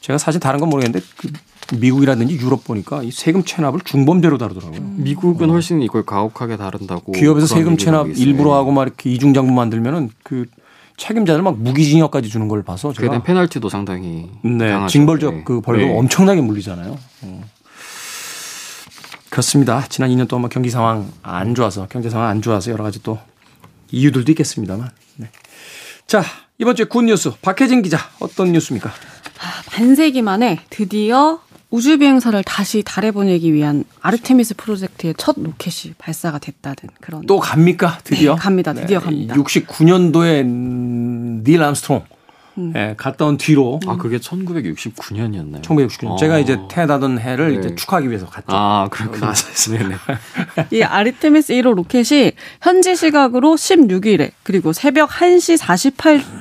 제가 0.00 0.18
사실 0.18 0.40
다른 0.40 0.58
건 0.58 0.68
모르겠는데 0.68 1.06
그 1.16 1.28
미국이라든지 1.74 2.36
유럽 2.36 2.64
보니까 2.64 3.02
이 3.02 3.10
세금 3.10 3.44
체납을 3.44 3.80
중범죄로 3.84 4.38
다루더라고요. 4.38 4.80
미국은 4.96 5.50
훨씬 5.50 5.80
이걸 5.82 6.04
가혹하게 6.04 6.56
다룬다고. 6.56 7.12
기업에서 7.12 7.46
세금 7.46 7.76
체납. 7.76 8.08
일부러 8.16 8.54
하고 8.54 8.72
막 8.72 8.82
이렇게 8.82 9.10
이중장부 9.10 9.52
만들면은 9.52 10.10
그 10.22 10.46
책임자들 10.96 11.42
막 11.42 11.58
무기징역까지 11.58 12.28
주는 12.28 12.48
걸 12.48 12.62
봐서 12.62 12.88
그에 12.88 13.08
대한 13.08 13.14
제가 13.14 13.24
페널티도 13.24 13.68
상당히 13.68 14.30
네, 14.42 14.70
강하죠. 14.70 14.92
징벌적 14.92 15.34
네. 15.34 15.42
그 15.44 15.60
벌금 15.60 15.88
네. 15.88 15.98
엄청나게 15.98 16.40
물리잖아요. 16.42 16.98
어. 17.22 17.44
그렇습니다. 19.30 19.84
지난 19.88 20.10
2년 20.10 20.28
동안 20.28 20.42
뭐 20.42 20.50
경기 20.50 20.68
상황 20.68 21.10
안 21.22 21.54
좋아서 21.54 21.86
경제 21.88 22.10
상황 22.10 22.28
안 22.28 22.42
좋아서 22.42 22.70
여러 22.70 22.84
가지 22.84 23.02
또 23.02 23.18
이유들도 23.90 24.30
있겠습니다만. 24.32 24.90
네. 25.16 25.30
자 26.06 26.22
이번 26.58 26.76
주에 26.76 26.84
good 26.84 27.02
news 27.02 27.32
박혜진 27.40 27.80
기자 27.82 27.98
어떤 28.20 28.52
뉴스입니까? 28.52 28.92
반세기 29.66 30.20
만에 30.22 30.60
드디어 30.68 31.40
우주 31.72 31.98
비행사를 31.98 32.44
다시 32.44 32.82
달에 32.84 33.10
보내기 33.10 33.54
위한 33.54 33.84
아르테미스 34.02 34.56
프로젝트의 34.56 35.14
첫 35.16 35.36
로켓이 35.38 35.94
발사가 35.96 36.38
됐다는 36.38 36.76
그런 37.00 37.24
또 37.24 37.38
갑니까? 37.38 37.98
드디어? 38.04 38.34
네, 38.34 38.40
갑니다. 38.40 38.74
드디어 38.74 39.00
갑니다. 39.00 39.34
69년도에 39.34 40.44
닐 41.42 41.62
암스트롱 41.62 42.04
음. 42.58 42.72
예, 42.76 42.94
갔다 42.96 43.24
온 43.24 43.36
뒤로 43.36 43.80
아 43.86 43.96
그게 43.96 44.18
1969년이었나요? 44.18 45.62
1969년 45.62 46.18
제가 46.18 46.38
이제 46.38 46.58
태어나던 46.68 47.18
해를 47.18 47.52
네. 47.52 47.58
이제 47.58 47.74
축하하기 47.74 48.08
위해서 48.08 48.26
갔죠. 48.26 48.46
아 48.48 48.88
그렇군요. 48.90 49.26
나사에서. 49.26 49.72
네네. 49.72 49.94
이 50.70 50.82
아르테미스 50.82 51.54
1호 51.54 51.74
로켓이 51.74 52.32
현지 52.60 52.94
시각으로 52.94 53.54
16일에 53.54 54.32
그리고 54.42 54.72
새벽 54.72 55.10
1시 55.10 55.58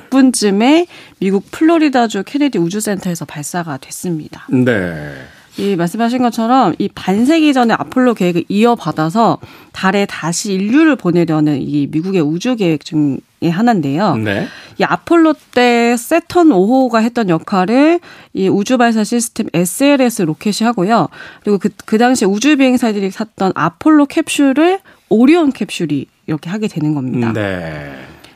48분쯤에 0.09 0.87
미국 1.19 1.45
플로리다주 1.51 2.23
케네디 2.25 2.57
우주센터에서 2.57 3.25
발사가 3.25 3.77
됐습니다. 3.77 4.45
네. 4.49 5.13
이 5.57 5.75
말씀하신 5.75 6.21
것처럼 6.21 6.73
이 6.77 6.87
반세기 6.87 7.53
전에 7.53 7.73
아폴로 7.73 8.13
계획을 8.13 8.45
이어받아서 8.47 9.39
달에 9.73 10.05
다시 10.05 10.53
인류를 10.53 10.95
보내려는 10.95 11.61
이 11.61 11.87
미국의 11.91 12.21
우주 12.21 12.55
계획 12.55 12.85
중에 12.85 13.49
하나인데요. 13.49 14.15
네. 14.15 14.47
이 14.81 14.83
아폴로 14.83 15.35
때 15.53 15.95
새턴 15.95 16.49
5호가 16.49 17.03
했던 17.03 17.29
역할을 17.29 17.99
이 18.33 18.47
우주 18.47 18.79
발사 18.79 19.03
시스템 19.03 19.47
SLS 19.53 20.23
로켓이 20.23 20.65
하고요. 20.65 21.07
그리고 21.43 21.59
그, 21.59 21.69
그 21.85 21.99
당시 21.99 22.25
우주 22.25 22.57
비행사들이 22.57 23.11
샀던 23.11 23.51
아폴로 23.53 24.07
캡슐을 24.07 24.79
오리온 25.09 25.51
캡슐이 25.51 26.07
이렇게 26.25 26.49
하게 26.49 26.67
되는 26.67 26.95
겁니다. 26.95 27.31
네. 27.31 27.93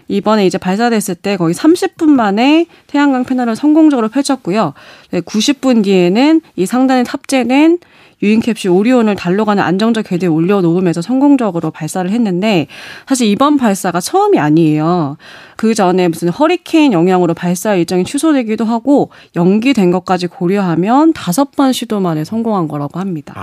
이번에 0.07 0.45
이제 0.45 0.59
발사됐을 0.59 1.15
때 1.15 1.35
거의 1.35 1.55
30분 1.55 2.09
만에 2.09 2.67
태양광 2.85 3.23
패널을 3.23 3.55
성공적으로 3.55 4.09
펼쳤고요. 4.09 4.73
네, 5.09 5.21
90분 5.21 5.83
뒤에는 5.83 6.41
이 6.57 6.67
상단에 6.67 7.03
탑재된 7.03 7.79
유인 8.23 8.39
캡슐 8.39 8.71
오리온을 8.71 9.15
달로 9.15 9.45
가는 9.45 9.61
안정적 9.61 10.05
궤도에 10.07 10.27
올려놓으면서 10.29 11.01
성공적으로 11.01 11.71
발사를 11.71 12.09
했는데 12.09 12.67
사실 13.07 13.27
이번 13.27 13.57
발사가 13.57 13.99
처음이 13.99 14.39
아니에요. 14.39 15.17
그 15.57 15.73
전에 15.75 16.07
무슨 16.07 16.29
허리케인 16.29 16.93
영향으로 16.93 17.33
발사 17.33 17.75
일정이 17.75 18.03
취소되기도 18.05 18.65
하고 18.65 19.11
연기된 19.35 19.91
것까지 19.91 20.27
고려하면 20.27 21.13
다섯 21.13 21.51
번 21.51 21.73
시도 21.73 21.99
만에 21.99 22.23
성공한 22.23 22.67
거라고 22.67 22.99
합니다. 22.99 23.33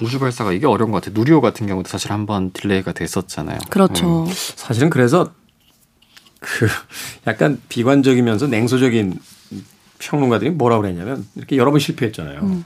우주 0.00 0.18
발사가 0.18 0.52
이게 0.52 0.66
어려운 0.66 0.92
것 0.92 1.02
같아요. 1.02 1.18
누리호 1.18 1.40
같은 1.40 1.66
경우도 1.66 1.88
사실 1.88 2.10
한 2.12 2.26
번 2.26 2.52
delay가 2.52 2.92
됐었잖아요. 2.92 3.58
그렇죠. 3.70 4.26
사실은 4.56 4.88
그래서 4.88 5.32
그 6.38 6.66
약간 7.26 7.60
비관적이면서 7.68 8.46
냉소적인 8.46 9.18
평론가들이 9.98 10.50
뭐라고 10.52 10.82
그랬냐면 10.82 11.26
이렇게 11.34 11.56
여러 11.58 11.70
번 11.70 11.80
실패했잖아요. 11.80 12.40
왜 12.42 12.62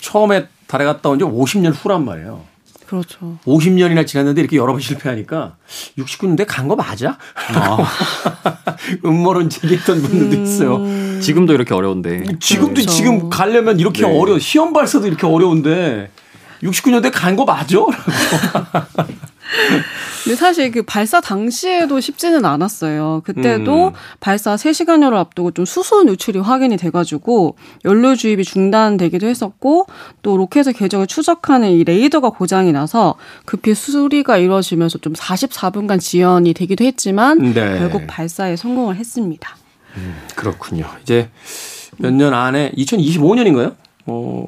처음에 0.00 0.48
달에 0.66 0.84
갔다 0.84 1.08
온 1.10 1.18
지 1.18 1.24
50년 1.24 1.72
후란 1.74 2.04
말이에요. 2.04 2.44
그렇죠. 2.86 3.36
50년이나 3.44 4.06
지났는데 4.06 4.40
이렇게 4.40 4.56
여러 4.56 4.72
번 4.72 4.80
실패하니까 4.80 5.56
69년대 5.98 6.46
간 6.48 6.68
거 6.68 6.74
맞아? 6.76 7.18
음모론 9.04 9.50
제기했던 9.50 10.00
분들도 10.02 10.42
있어요. 10.42 10.76
음. 10.76 11.20
지금도 11.22 11.52
이렇게 11.52 11.74
어려운데. 11.74 12.24
지금도 12.40 12.74
그렇죠. 12.74 12.90
지금 12.90 13.28
가려면 13.28 13.78
이렇게 13.78 14.06
네. 14.06 14.08
어려워. 14.08 14.38
시험 14.38 14.72
발사도 14.72 15.06
이렇게 15.06 15.26
어려운데 15.26 16.10
69년대 16.62 17.10
간 17.12 17.36
거 17.36 17.44
맞아? 17.44 17.76
근데 20.24 20.36
사실 20.36 20.70
그 20.70 20.82
발사 20.82 21.20
당시에도 21.20 22.00
쉽지는 22.00 22.44
않았어요. 22.44 23.22
그때도 23.24 23.88
음. 23.88 23.92
발사 24.20 24.54
3시간여를 24.56 25.14
앞두고 25.14 25.52
좀 25.52 25.64
수소 25.64 26.04
누출이 26.04 26.38
확인이 26.38 26.76
돼가지고 26.76 27.56
연료 27.84 28.14
주입이 28.14 28.44
중단되기도 28.44 29.26
했었고 29.26 29.86
또 30.22 30.36
로켓의 30.36 30.74
궤적을 30.74 31.06
추적하는 31.06 31.70
이 31.70 31.84
레이더가 31.84 32.30
고장이 32.30 32.72
나서 32.72 33.14
급히 33.46 33.74
수리가 33.74 34.36
이루어지면서 34.36 34.98
좀 34.98 35.14
44분간 35.14 36.00
지연이 36.00 36.52
되기도 36.52 36.84
했지만 36.84 37.54
네. 37.54 37.78
결국 37.78 38.06
발사에 38.06 38.56
성공을 38.56 38.96
했습니다. 38.96 39.56
그렇군요. 40.36 40.86
이제 41.02 41.30
몇 41.96 42.12
년 42.12 42.34
안에 42.34 42.72
2025년인가요? 42.76 43.74
어, 44.06 44.46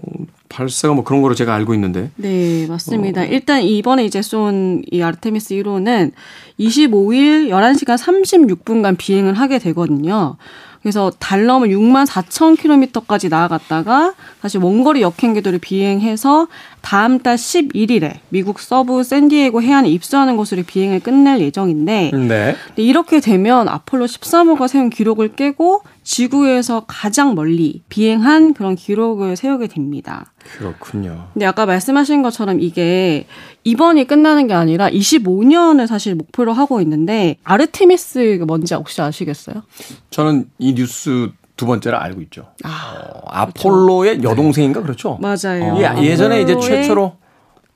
발사가 0.51 0.93
뭐 0.93 1.05
그런 1.05 1.23
거로 1.23 1.35
제가 1.35 1.55
알고 1.55 1.73
있는데. 1.75 2.11
네, 2.17 2.67
맞습니다. 2.67 3.25
일단 3.25 3.63
이번에 3.63 4.05
이제 4.05 4.21
쏜 4.21 4.83
이 4.93 5.03
아르테미스 5.03 5.55
1호는 5.55 6.13
25일 6.59 7.49
11시간 7.49 7.97
36분간 7.97 8.97
비행을 8.99 9.35
하게 9.35 9.59
되거든요. 9.59 10.37
그래서 10.83 11.11
달 11.19 11.45
넘은 11.45 11.69
6만 11.69 12.07
4천 12.07 12.59
킬로미터까지 12.59 13.29
나아갔다가 13.29 14.15
다시 14.41 14.57
원거리 14.59 15.03
역행 15.03 15.35
궤도를 15.35 15.59
비행해서 15.59 16.49
다음 16.81 17.19
달 17.19 17.37
11일에 17.37 18.19
미국 18.29 18.61
서부 18.61 19.03
샌디에고 19.03 19.63
해안에 19.63 19.89
입수하는 19.89 20.37
곳으로 20.37 20.63
비행을 20.67 21.01
끝낼 21.01 21.41
예정인데 21.41 22.11
네. 22.13 22.57
이렇게 22.77 23.21
되면 23.21 23.69
아폴로 23.69 24.07
13호가 24.07 24.69
세운 24.69 24.91
기록을 24.91 25.35
깨고 25.37 25.83
지구에서 26.03 26.85
가장 26.87 27.35
멀리 27.35 27.83
비행한 27.89 28.55
그런 28.55 28.75
기록을 28.75 29.37
세우게 29.37 29.69
됩니다. 29.69 30.33
그렇군요. 30.59 31.29
근데 31.33 31.47
아까 31.47 31.67
말씀하신 31.67 32.23
것처럼 32.23 32.61
이게 32.61 33.27
이번이 33.65 34.07
끝나는 34.07 34.47
게 34.47 34.55
아니라 34.55 34.89
25년을 34.89 35.87
사실 35.87 36.15
목표로 36.15 36.53
하고 36.53 36.81
있는데 36.81 37.37
아르테미스가 37.45 38.47
뭔지 38.47 38.75
혹시 38.75 39.01
아시겠어요? 39.03 39.63
저는 40.11 40.51
이 40.59 40.75
뉴스 40.75 41.31
두 41.61 41.67
번째를 41.67 41.99
알고 41.99 42.23
있죠. 42.23 42.47
아, 42.65 42.95
어, 42.97 43.21
아폴로의 43.29 44.23
여동생인가 44.23 44.81
그렇죠? 44.81 45.19
맞아요. 45.21 45.77
예, 45.79 46.03
예전에 46.03 46.41
이제 46.41 46.59
최초로 46.59 47.17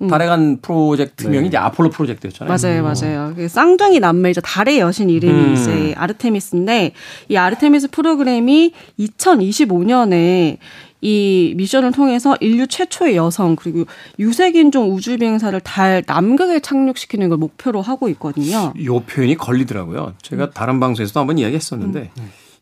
달에 0.08 0.24
간 0.24 0.58
프로젝트명이 0.62 1.48
이제 1.48 1.58
아폴로 1.58 1.90
프로젝트였잖아요. 1.90 2.56
맞아요, 2.56 2.82
맞아요. 2.82 3.34
그 3.36 3.46
쌍둥이 3.46 4.00
남매이자 4.00 4.40
달의 4.40 4.78
여신 4.78 5.10
이름이 5.10 5.32
음. 5.34 5.52
이제 5.52 5.94
아르테미스인데 5.98 6.92
이 7.28 7.36
아르테미스 7.36 7.90
프로그램이 7.90 8.72
2025년에 8.98 10.56
이 11.02 11.52
미션을 11.58 11.92
통해서 11.92 12.38
인류 12.40 12.66
최초의 12.66 13.16
여성 13.16 13.54
그리고 13.54 13.84
유색인종 14.18 14.94
우주 14.94 15.18
비행사를 15.18 15.60
달 15.60 16.02
남극에 16.06 16.60
착륙시키는 16.60 17.28
걸 17.28 17.36
목표로 17.36 17.82
하고 17.82 18.08
있거든요. 18.08 18.72
요 18.82 19.00
표현이 19.00 19.36
걸리더라고요. 19.36 20.14
제가 20.22 20.50
다른 20.52 20.80
방송에서도 20.80 21.20
한번 21.20 21.36
이야기했었는데 21.36 22.10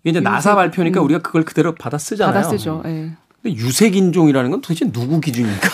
이게 0.02 0.10
이제 0.10 0.20
나사 0.20 0.54
발표니까 0.54 1.00
우리가 1.00 1.20
그걸 1.20 1.44
그대로 1.44 1.74
받아 1.74 1.98
쓰잖아요. 1.98 2.34
받아 2.34 2.48
쓰죠. 2.48 2.82
예. 2.86 3.12
근데 3.42 3.56
유색 3.56 3.96
인종이라는 3.96 4.50
건 4.50 4.60
도대체 4.60 4.90
누구 4.90 5.20
기준입니까? 5.20 5.68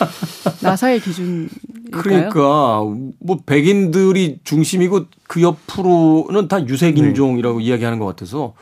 나사의 0.62 1.00
기준일까요? 1.00 1.50
그러니까 1.90 2.80
뭐 3.18 3.38
백인들이 3.46 4.40
중심이고 4.44 5.06
그 5.26 5.42
옆으로는 5.42 6.48
다 6.48 6.64
유색 6.66 6.98
인종이라고 6.98 7.60
이야기하는 7.60 7.98
것 7.98 8.06
같아서 8.06 8.54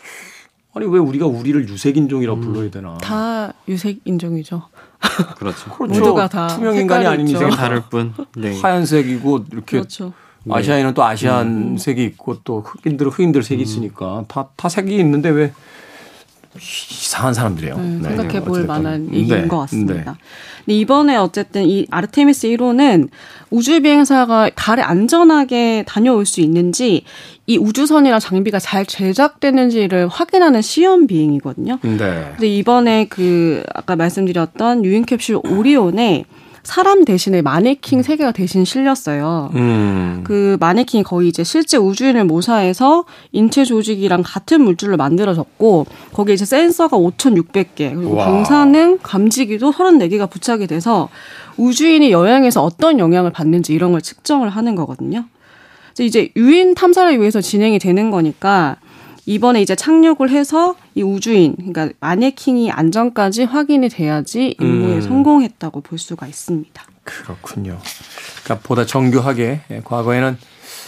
아니 0.75 0.87
왜 0.87 0.99
우리가 0.99 1.27
우리를 1.27 1.69
유색 1.69 1.97
인종이라고 1.97 2.41
불러야 2.41 2.71
되나? 2.71 2.97
다 2.99 3.53
유색 3.69 4.00
인종이죠. 4.05 4.62
그렇죠. 5.37 5.71
그렇죠. 5.73 6.00
모두가 6.00 6.29
다 6.29 6.47
투명 6.49 6.77
인간이 6.77 7.07
아닌. 7.07 7.27
이상 7.29 7.50
다를 7.50 7.83
뿐. 7.88 8.15
네. 8.37 8.59
하얀색이고 8.61 9.47
이렇게 9.53 9.79
그렇죠. 9.79 10.12
아시아에는 10.50 10.95
또 10.95 11.05
아시안 11.05 11.76
색이 11.78 12.05
있고 12.05 12.38
또 12.45 12.61
흑인들은 12.62 13.11
흑인들 13.11 13.43
색이 13.43 13.62
있으니까 13.62 14.25
다 14.28 14.49
다 14.57 14.69
색이 14.69 14.97
있는데 14.99 15.28
왜 15.31 15.52
이상한 16.61 17.35
사람들이에요. 17.35 17.75
음, 17.76 18.00
네, 18.02 18.09
생각해 18.09 18.40
볼 18.40 18.61
어찌됐든. 18.61 18.67
만한 18.67 19.09
얘기인 19.14 19.43
네, 19.43 19.49
것 19.49 19.59
같습니다. 19.61 19.95
네. 19.95 20.05
근데 20.64 20.76
이번에 20.76 21.17
어쨌든 21.17 21.64
이 21.64 21.87
아르테미스 21.90 22.49
1호는 22.49 23.09
우주 23.50 23.81
비행사가 23.81 24.50
달에 24.55 24.83
안전하게 24.83 25.85
다녀올 25.87 26.26
수 26.26 26.40
있는지 26.40 27.05
이 27.47 27.57
우주선이랑 27.59 28.19
장비가 28.19 28.59
잘 28.59 28.85
제작되는지를 28.87 30.09
확인하는 30.09 30.61
시험 30.62 31.07
비행이거든요. 31.07 31.78
네. 31.83 31.97
근데 32.33 32.47
이번에 32.49 33.07
그 33.07 33.62
아까 33.75 33.95
말씀드렸던 33.97 34.85
유인 34.85 35.05
캡슐 35.05 35.40
오리온에 35.45 36.25
사람 36.62 37.05
대신에 37.05 37.43
마네킹 37.43 38.03
세 38.03 38.17
개가 38.17 38.33
대신 38.33 38.65
실렸어요. 38.65 39.50
음. 39.55 40.21
그 40.25 40.57
마네킹이 40.61 41.03
거의 41.03 41.29
이제 41.29 41.45
실제 41.45 41.77
우주인을 41.77 42.25
모사해서 42.25 43.05
인체 43.33 43.65
조직이랑 43.65 44.23
같은 44.25 44.62
물질로 44.62 44.97
만들어졌고 44.97 45.87
거기에 46.12 46.35
이제 46.35 46.45
센서가 46.45 46.97
5,600개 46.97 47.95
그리고 47.95 48.17
와. 48.17 48.27
방사능 48.27 48.99
감지기도 49.03 49.73
34개가 49.73 50.31
부착이 50.31 50.67
돼서 50.67 51.09
우주인이 51.57 52.11
여행에서 52.11 52.62
어떤 52.62 52.99
영향을 52.99 53.31
받는지 53.31 53.73
이런 53.75 53.93
걸 53.93 54.00
측정을 54.00 54.49
하는 54.49 54.75
거거든요. 54.75 55.25
이제 56.00 56.31
유인 56.37 56.75
탐사를 56.75 57.19
위해서 57.19 57.41
진행이 57.41 57.81
되는 57.81 58.11
거니까 58.11 58.77
이번에 59.28 59.61
이제 59.61 59.75
착륙을 59.75 60.30
해서 60.30 60.75
이 60.94 61.02
우주인, 61.02 61.54
그러니까 61.56 61.90
마네킹이 62.00 62.70
안전까지 62.70 63.44
확인이 63.44 63.90
돼야지 63.90 64.56
임무에 64.58 64.94
음. 64.94 65.00
성공했다고 65.02 65.82
볼 65.82 65.99
수가 65.99 66.26
있습니다. 66.26 66.82
그렇군요. 67.04 67.78
그러니까 68.42 68.66
보다 68.66 68.87
정교하게 68.87 69.61
예, 69.70 69.82
과거에는 69.85 70.38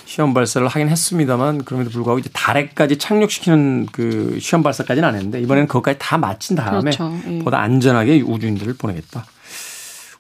시험 0.06 0.32
발사를 0.32 0.66
하긴 0.66 0.88
했습니다만 0.88 1.66
그럼에도 1.66 1.90
불구하고 1.90 2.18
이제 2.18 2.30
달에까지 2.32 2.96
착륙시키는 2.96 3.88
그 3.92 4.38
시험 4.40 4.62
발사까지는 4.62 5.06
안 5.06 5.16
했는데 5.16 5.38
이번에는 5.42 5.68
그것까지 5.68 5.98
다 6.00 6.16
마친 6.16 6.56
다음에 6.56 6.92
그렇죠. 6.92 7.14
예. 7.28 7.40
보다 7.40 7.60
안전하게 7.60 8.22
우주인들을 8.22 8.74
보내겠다. 8.78 9.26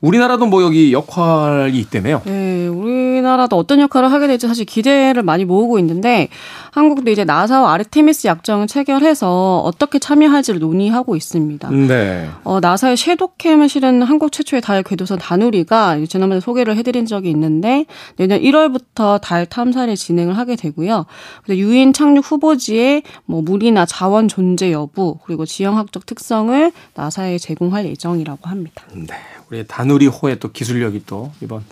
우리나라도 0.00 0.46
뭐 0.46 0.62
여기 0.62 0.92
역할이 0.92 1.78
있다며요. 1.78 2.22
네, 2.24 2.66
우리나라도 2.66 3.56
어떤 3.56 3.80
역할을 3.80 4.10
하게 4.10 4.26
될지 4.28 4.46
사실 4.46 4.64
기대를 4.64 5.22
많이 5.22 5.44
모으고 5.44 5.78
있는데 5.78 6.28
한국도 6.70 7.10
이제 7.10 7.24
나사와 7.24 7.74
아르테미스 7.74 8.26
약정을 8.26 8.66
체결해서 8.66 9.60
어떻게 9.60 9.98
참여할지를 9.98 10.60
논의하고 10.60 11.16
있습니다. 11.16 11.70
네. 11.70 12.28
어, 12.44 12.60
나사의 12.60 12.96
섀도캠을 12.96 13.68
실은 13.68 14.02
한국 14.02 14.32
최초의 14.32 14.62
달 14.62 14.82
궤도선 14.82 15.18
다누리가 15.18 15.98
지난번에 16.08 16.40
소개를 16.40 16.76
해드린 16.76 17.04
적이 17.04 17.30
있는데 17.30 17.84
내년 18.16 18.40
1월부터 18.40 19.20
달 19.20 19.44
탐사를 19.44 19.94
진행을 19.94 20.38
하게 20.38 20.56
되고요. 20.56 21.04
유인 21.50 21.92
착륙 21.92 22.30
후보지에 22.30 23.02
뭐 23.26 23.42
물이나 23.42 23.84
자원 23.84 24.28
존재 24.28 24.72
여부 24.72 25.18
그리고 25.26 25.44
지형학적 25.44 26.06
특성을 26.06 26.72
나사에 26.94 27.36
제공할 27.38 27.84
예정이라고 27.86 28.48
합니다. 28.48 28.84
네. 28.94 29.14
우리 29.50 29.64
다누리호의 29.90 30.38
또 30.38 30.52
기술력이 30.52 31.02
또 31.06 31.32
이번 31.40 31.64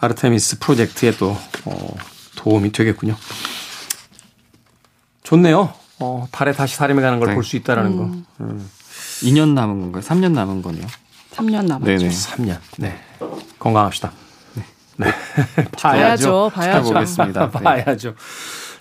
아르테미스 0.00 0.58
프로젝트에 0.58 1.12
또 1.12 1.36
어, 1.66 1.94
도움이 2.36 2.72
되겠군요. 2.72 3.16
좋네요. 5.22 5.72
어, 6.00 6.26
달에 6.32 6.52
다시 6.52 6.76
사람이 6.76 7.00
가는 7.00 7.18
걸 7.18 7.28
네. 7.28 7.34
볼수 7.34 7.56
있다라는 7.56 7.96
거. 7.96 8.04
음. 8.40 8.70
2년 9.22 9.54
남은 9.54 9.80
건가요? 9.80 10.02
3년 10.02 10.32
남은 10.32 10.62
거네요. 10.62 10.86
3년 11.32 11.66
남았죠. 11.66 11.84
네네. 11.84 12.08
3년. 12.08 12.58
네. 12.78 12.98
건강합시다. 13.58 14.12
네. 14.96 15.06
봐야죠, 15.78 16.50
봐야죠. 16.54 16.92
보겠습니다. 16.92 17.50
네. 17.50 17.52
봐야죠. 17.60 18.14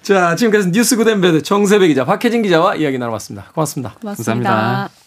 자, 0.02 0.36
지금까지 0.36 0.72
뉴스 0.72 0.98
good 0.98 1.16
and 1.16 1.30
bad 1.30 1.44
정세배 1.44 1.88
기자, 1.88 2.06
박혜진 2.06 2.42
기자와 2.42 2.76
이야기 2.76 2.98
나눠봤습니다. 2.98 3.52
고맙습니다. 3.54 3.96
고맙습니다. 4.00 4.50
감사합니다. 4.50 5.03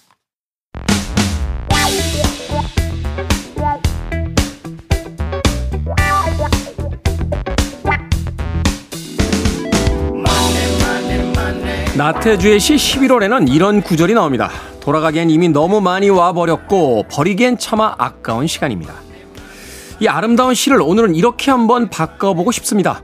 나태주의 11.97 12.61
시 12.61 12.75
11월에는 12.75 13.51
이런 13.51 13.81
구절이 13.81 14.13
나옵니다. 14.13 14.51
돌아가기엔 14.81 15.31
이미 15.31 15.49
너무 15.49 15.81
많이 15.81 16.11
와버렸고 16.11 17.05
버리기엔 17.11 17.57
차마 17.57 17.95
아까운 17.97 18.47
시간입니다. 18.47 18.93
이 20.01 20.07
아름다운 20.07 20.53
시를 20.53 20.83
오늘은 20.83 21.15
이렇게 21.15 21.51
한번 21.51 21.89
바꿔보고 21.89 22.53
싶습니다. 22.53 23.03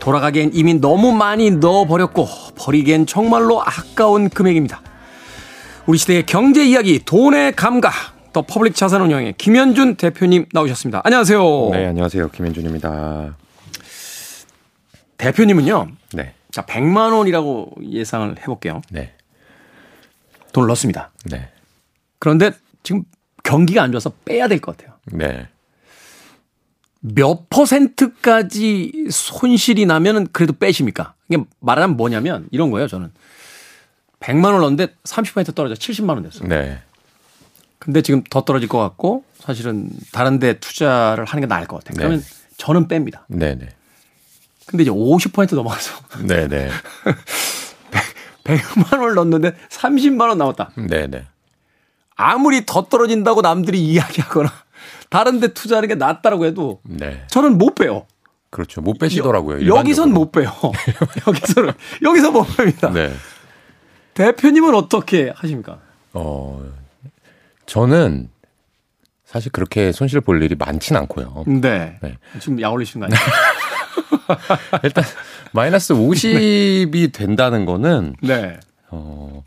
돌아가기엔 0.00 0.50
이미 0.52 0.74
너무 0.74 1.12
많이 1.12 1.52
넣어버렸고 1.52 2.26
버리기엔 2.56 3.06
정말로 3.06 3.62
아까운 3.62 4.28
금액입니다. 4.28 4.82
우리 5.86 5.96
시대의 5.96 6.26
경제 6.26 6.64
이야기 6.64 7.04
돈의 7.04 7.54
감각 7.54 7.92
더 8.32 8.42
퍼블릭 8.42 8.74
자산운용의 8.74 9.34
김현준 9.38 9.94
대표님 9.94 10.46
나오셨습니다. 10.52 11.02
안녕하세요. 11.04 11.70
네, 11.70 11.86
안녕하세요. 11.86 12.30
김현준입니다. 12.30 13.36
대표님은요. 15.18 15.86
네, 16.14 16.34
자, 16.54 16.64
100만 16.64 17.12
원이라고 17.16 17.72
예상을 17.82 18.38
해볼게요. 18.38 18.80
네, 18.90 19.12
돈을 20.52 20.68
넣습니다. 20.68 21.10
네, 21.24 21.50
그런데 22.20 22.52
지금 22.84 23.02
경기가 23.42 23.82
안 23.82 23.90
좋아서 23.90 24.12
빼야 24.24 24.46
될 24.46 24.60
것 24.60 24.76
같아요. 24.76 24.96
네. 25.06 25.48
몇 27.00 27.50
퍼센트까지 27.50 29.08
손실이 29.10 29.84
나면은 29.84 30.28
그래도 30.32 30.52
빼십니까? 30.52 31.14
이게 31.28 31.42
말하자면 31.58 31.96
뭐냐면 31.96 32.46
이런 32.52 32.70
거예요, 32.70 32.86
저는. 32.86 33.10
100만 34.20 34.44
원 34.44 34.60
넣었는데 34.60 34.94
30% 35.02 35.56
떨어져 35.56 35.74
70만 35.74 36.10
원 36.10 36.22
됐어. 36.22 36.44
네. 36.46 36.80
근데 37.80 38.00
지금 38.00 38.22
더 38.30 38.42
떨어질 38.42 38.68
것 38.68 38.78
같고 38.78 39.24
사실은 39.34 39.90
다른 40.12 40.38
데 40.38 40.54
투자를 40.60 41.24
하는 41.24 41.40
게 41.40 41.46
나을 41.46 41.66
것 41.66 41.82
같아요. 41.82 41.96
그러면 41.98 42.20
네. 42.20 42.26
저는 42.56 42.86
뺍니다. 42.86 43.24
네, 43.28 43.56
네. 43.56 43.68
근데 44.66 44.82
이제 44.82 44.90
50% 44.90 45.54
넘어가서 45.54 45.92
네, 46.26 46.48
네. 46.48 46.70
100 48.44 48.60
만 48.76 49.00
원을 49.00 49.14
넣었는데 49.14 49.54
30만 49.70 50.28
원 50.28 50.38
남았다. 50.38 50.72
네, 50.88 51.06
네. 51.06 51.26
아무리 52.16 52.64
더 52.64 52.84
떨어진다고 52.84 53.40
남들이 53.42 53.80
이야기하거나 53.84 54.52
다른 55.10 55.40
데 55.40 55.48
투자하는 55.48 55.88
게 55.88 55.94
낫다라고 55.94 56.46
해도 56.46 56.80
네. 56.84 57.24
저는 57.28 57.58
못 57.58 57.74
빼요. 57.74 58.06
그렇죠. 58.50 58.80
못 58.80 58.98
빼시더라고요. 58.98 59.66
여, 59.66 59.76
여기선 59.78 60.08
일반적으로. 60.10 60.14
못 60.14 60.32
빼요. 60.32 60.52
여기서는 61.26 61.72
여기서 62.02 62.30
못 62.30 62.42
뺍니다. 62.44 62.92
네. 62.92 63.12
대표님은 64.14 64.74
어떻게 64.76 65.32
하십니까? 65.34 65.78
어, 66.12 66.62
저는 67.66 68.30
사실 69.24 69.50
그렇게 69.50 69.90
손실 69.90 70.20
볼 70.20 70.40
일이 70.42 70.54
많진 70.54 70.96
않고요. 70.96 71.44
네. 71.48 71.98
네. 72.00 72.16
지금 72.38 72.60
약 72.60 72.72
올리시는 72.72 73.08
거 73.08 73.12
아니에요? 73.12 73.28
일단 74.82 75.04
마이너스 75.52 75.94
50이 75.94 77.12
된다는 77.12 77.64
거는 77.64 78.16
네. 78.20 78.58
어, 78.90 79.44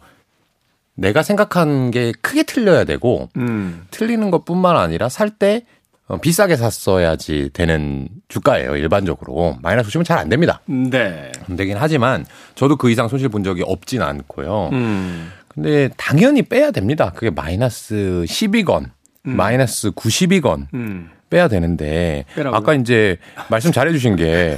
내가 0.96 1.24
생각한 1.24 1.92
게 1.92 2.12
크게 2.22 2.44
틀려야 2.44 2.84
되고 2.84 3.30
음. 3.38 3.86
틀리는 3.92 4.30
것뿐만 4.32 4.76
아니라 4.78 5.10
살때 5.10 5.66
어, 6.08 6.18
비싸게 6.18 6.56
샀어야지 6.56 7.50
되는 7.54 8.08
주가예요. 8.30 8.78
일반적으로 8.78 9.58
마이너스 9.62 9.90
50은 9.90 10.06
잘 10.06 10.18
안 10.18 10.30
됩니다. 10.30 10.62
네. 10.66 11.32
안 11.50 11.56
되긴 11.58 11.76
하지만 11.78 12.26
저도 12.56 12.78
그 12.78 12.90
이상 12.90 13.08
손실 13.10 13.28
본 13.30 13.44
적이 13.44 13.64
없진 13.66 14.02
않고요. 14.02 14.70
음. 14.72 15.32
근데 15.50 15.90
당연히 15.98 16.44
빼야 16.44 16.72
됩니다. 16.72 17.12
그게 17.14 17.30
마이너스 17.30 18.24
10이건 18.28 18.92
마이너스 19.24 19.92
90이건 19.92 20.68
음. 20.74 21.10
빼야 21.30 21.48
되는데 21.48 22.26
빼라고요? 22.36 22.58
아까 22.58 22.74
이제 22.74 23.18
말씀 23.50 23.72
잘해 23.72 23.92
주신 23.92 24.16
게 24.16 24.58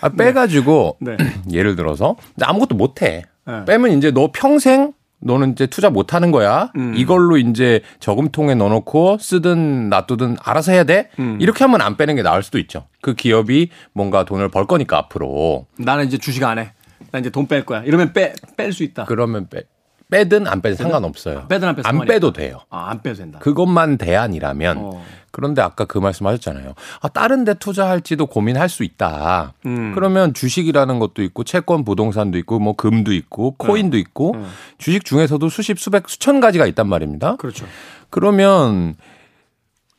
아, 0.00 0.08
빼가지고 0.08 0.98
네. 1.00 1.16
예를 1.52 1.76
들어서 1.76 2.16
아무것도 2.40 2.74
못 2.74 3.02
해. 3.02 3.24
네. 3.46 3.64
빼면 3.64 3.92
이제 3.98 4.10
너 4.10 4.30
평생 4.32 4.92
너는 5.20 5.52
이제 5.52 5.66
투자 5.66 5.90
못 5.90 6.14
하는 6.14 6.30
거야. 6.30 6.70
음. 6.76 6.94
이걸로 6.96 7.38
이제 7.38 7.80
저금통에 7.98 8.54
넣어놓고 8.54 9.18
쓰든 9.20 9.88
놔두든 9.90 10.36
알아서 10.44 10.70
해야 10.72 10.84
돼. 10.84 11.08
음. 11.18 11.38
이렇게 11.40 11.64
하면 11.64 11.80
안 11.80 11.96
빼는 11.96 12.14
게 12.14 12.22
나을 12.22 12.42
수도 12.44 12.58
있죠. 12.58 12.86
그 13.00 13.14
기업이 13.14 13.70
뭔가 13.92 14.24
돈을 14.24 14.48
벌 14.48 14.66
거니까 14.66 14.96
앞으로. 14.98 15.66
나는 15.76 16.06
이제 16.06 16.18
주식 16.18 16.44
안 16.44 16.58
해. 16.58 16.70
나 17.10 17.18
이제 17.18 17.30
돈 17.30 17.46
뺄 17.48 17.64
거야. 17.64 17.82
이러면 17.82 18.12
빼, 18.12 18.34
뺄 18.56 18.72
수 18.72 18.84
있다. 18.84 19.04
그러면 19.06 19.48
빼, 19.48 19.62
빼든 20.10 20.46
안 20.46 20.60
빼든 20.62 20.76
상관없어요. 20.76 21.46
빼든 21.48 21.68
안 21.68 21.74
빼든 21.76 21.88
안 21.90 22.04
빼도 22.06 22.32
돼요. 22.32 22.60
아, 22.70 22.90
안 22.90 23.02
빼도 23.02 23.16
된다. 23.16 23.38
그것만 23.40 23.98
대안이라면 23.98 24.76
어. 24.78 25.02
그런데 25.38 25.62
아까 25.62 25.84
그 25.84 25.98
말씀 25.98 26.26
하셨잖아요. 26.26 26.74
아, 27.00 27.06
다른 27.06 27.44
데 27.44 27.54
투자할지도 27.54 28.26
고민할 28.26 28.68
수 28.68 28.82
있다. 28.82 29.54
음. 29.66 29.92
그러면 29.94 30.34
주식이라는 30.34 30.98
것도 30.98 31.22
있고 31.22 31.44
채권 31.44 31.84
부동산도 31.84 32.38
있고 32.38 32.58
뭐 32.58 32.74
금도 32.74 33.12
있고 33.12 33.52
코인도 33.52 33.98
있고 33.98 34.34
음. 34.34 34.48
주식 34.78 35.04
중에서도 35.04 35.48
수십 35.48 35.78
수백 35.78 36.08
수천 36.08 36.40
가지가 36.40 36.66
있단 36.66 36.88
말입니다. 36.88 37.36
그렇죠. 37.36 37.66
그러면 38.10 38.96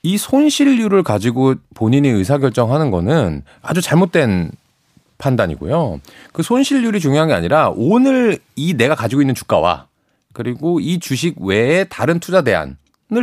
이 0.04 0.18
손실률을 0.18 1.04
가지고 1.04 1.56
본인이 1.74 2.10
의사결정하는 2.10 2.92
거는 2.92 3.44
아주 3.62 3.80
잘못된 3.80 4.52
판단이고요. 5.20 6.02
그 6.34 6.44
손실률이 6.44 7.00
중요한 7.00 7.30
게 7.30 7.34
아니라 7.34 7.72
오늘 7.74 8.40
이 8.58 8.74
내가 8.74 8.94
가지고 8.94 9.22
있는 9.22 9.36
주가와 9.36 9.88
그리고 10.34 10.82
이 10.82 11.00
주식 11.00 11.40
외에 11.40 11.86
다른 11.86 12.20
투자 12.20 12.42
대안을 12.42 12.76